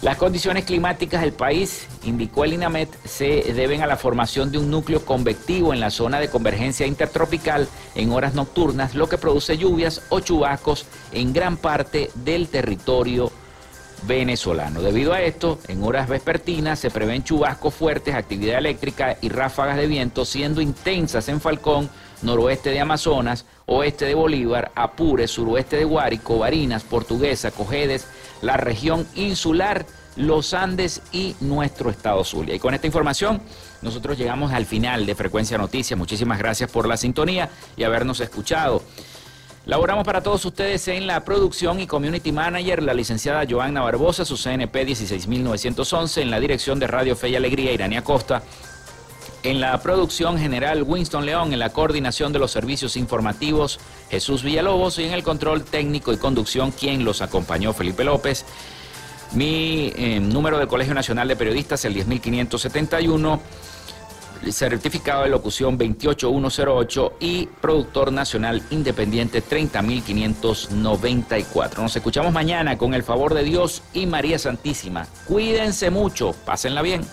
Las 0.00 0.16
condiciones 0.16 0.64
climáticas 0.64 1.22
del 1.22 1.32
país, 1.32 1.88
indicó 2.04 2.44
el 2.44 2.52
INAMET, 2.52 2.88
se 3.04 3.52
deben 3.52 3.82
a 3.82 3.88
la 3.88 3.96
formación 3.96 4.52
de 4.52 4.58
un 4.58 4.70
núcleo 4.70 5.04
convectivo 5.04 5.74
en 5.74 5.80
la 5.80 5.90
zona 5.90 6.20
de 6.20 6.30
convergencia 6.30 6.86
intertropical 6.86 7.66
en 7.96 8.12
horas 8.12 8.34
nocturnas, 8.34 8.94
lo 8.94 9.08
que 9.08 9.18
produce 9.18 9.58
lluvias 9.58 10.02
o 10.10 10.20
chubascos 10.20 10.86
en 11.10 11.32
gran 11.32 11.56
parte 11.56 12.12
del 12.14 12.46
territorio 12.46 13.32
venezolano. 14.06 14.80
Debido 14.80 15.12
a 15.12 15.22
esto, 15.22 15.58
en 15.68 15.82
horas 15.82 16.08
vespertinas 16.08 16.78
se 16.78 16.90
prevén 16.90 17.24
chubascos 17.24 17.74
fuertes, 17.74 18.14
actividad 18.14 18.58
eléctrica 18.58 19.16
y 19.20 19.28
ráfagas 19.28 19.76
de 19.76 19.86
viento 19.86 20.24
siendo 20.24 20.60
intensas 20.60 21.28
en 21.28 21.40
Falcón, 21.40 21.90
noroeste 22.22 22.70
de 22.70 22.80
Amazonas, 22.80 23.44
oeste 23.66 24.04
de 24.06 24.14
Bolívar, 24.14 24.72
Apure, 24.74 25.26
suroeste 25.28 25.76
de 25.76 25.84
Guárico, 25.84 26.38
Barinas, 26.38 26.84
Portuguesa, 26.84 27.50
Cojedes, 27.50 28.06
la 28.42 28.56
región 28.56 29.06
insular, 29.14 29.86
los 30.16 30.54
Andes 30.54 31.02
y 31.12 31.36
nuestro 31.40 31.90
estado 31.90 32.24
Zulia. 32.24 32.54
Y 32.54 32.58
con 32.58 32.74
esta 32.74 32.86
información 32.86 33.40
nosotros 33.82 34.16
llegamos 34.16 34.52
al 34.52 34.66
final 34.66 35.04
de 35.04 35.14
Frecuencia 35.14 35.58
Noticias. 35.58 35.98
Muchísimas 35.98 36.38
gracias 36.38 36.70
por 36.70 36.88
la 36.88 36.96
sintonía 36.96 37.50
y 37.76 37.84
habernos 37.84 38.20
escuchado. 38.20 38.82
Laboramos 39.66 40.04
para 40.04 40.22
todos 40.22 40.44
ustedes 40.44 40.86
en 40.86 41.08
la 41.08 41.24
producción 41.24 41.80
y 41.80 41.88
community 41.88 42.30
manager, 42.30 42.84
la 42.84 42.94
licenciada 42.94 43.44
Joanna 43.50 43.82
Barbosa, 43.82 44.24
su 44.24 44.36
CNP 44.36 44.84
16911, 44.84 46.22
en 46.22 46.30
la 46.30 46.38
dirección 46.38 46.78
de 46.78 46.86
Radio 46.86 47.16
Fe 47.16 47.30
y 47.30 47.34
Alegría, 47.34 47.72
Irania 47.72 48.04
Costa, 48.04 48.44
en 49.42 49.60
la 49.60 49.76
producción 49.82 50.38
general 50.38 50.84
Winston 50.84 51.26
León, 51.26 51.52
en 51.52 51.58
la 51.58 51.70
coordinación 51.70 52.32
de 52.32 52.38
los 52.38 52.52
servicios 52.52 52.96
informativos 52.96 53.80
Jesús 54.08 54.44
Villalobos. 54.44 55.00
Y 55.00 55.04
en 55.04 55.12
el 55.12 55.24
control 55.24 55.64
técnico 55.64 56.12
y 56.12 56.16
conducción 56.16 56.70
quien 56.70 57.04
los 57.04 57.20
acompañó 57.20 57.72
Felipe 57.72 58.04
López. 58.04 58.44
Mi 59.32 59.92
eh, 59.96 60.20
número 60.20 60.58
del 60.58 60.68
Colegio 60.68 60.94
Nacional 60.94 61.26
de 61.26 61.34
Periodistas, 61.34 61.84
el 61.84 61.94
10571 61.94 63.40
certificado 64.52 65.24
de 65.24 65.30
locución 65.30 65.78
28108 65.78 67.14
y 67.20 67.46
productor 67.46 68.12
nacional 68.12 68.62
independiente 68.70 69.40
30594. 69.40 71.82
Nos 71.82 71.96
escuchamos 71.96 72.32
mañana 72.32 72.78
con 72.78 72.94
el 72.94 73.02
favor 73.02 73.34
de 73.34 73.42
Dios 73.44 73.82
y 73.92 74.06
María 74.06 74.38
Santísima. 74.38 75.08
Cuídense 75.26 75.90
mucho, 75.90 76.34
pásenla 76.44 76.82
bien. 76.82 77.04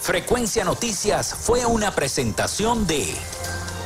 Frecuencia 0.00 0.64
Noticias 0.64 1.34
fue 1.34 1.64
una 1.64 1.94
presentación 1.94 2.88
de 2.88 3.14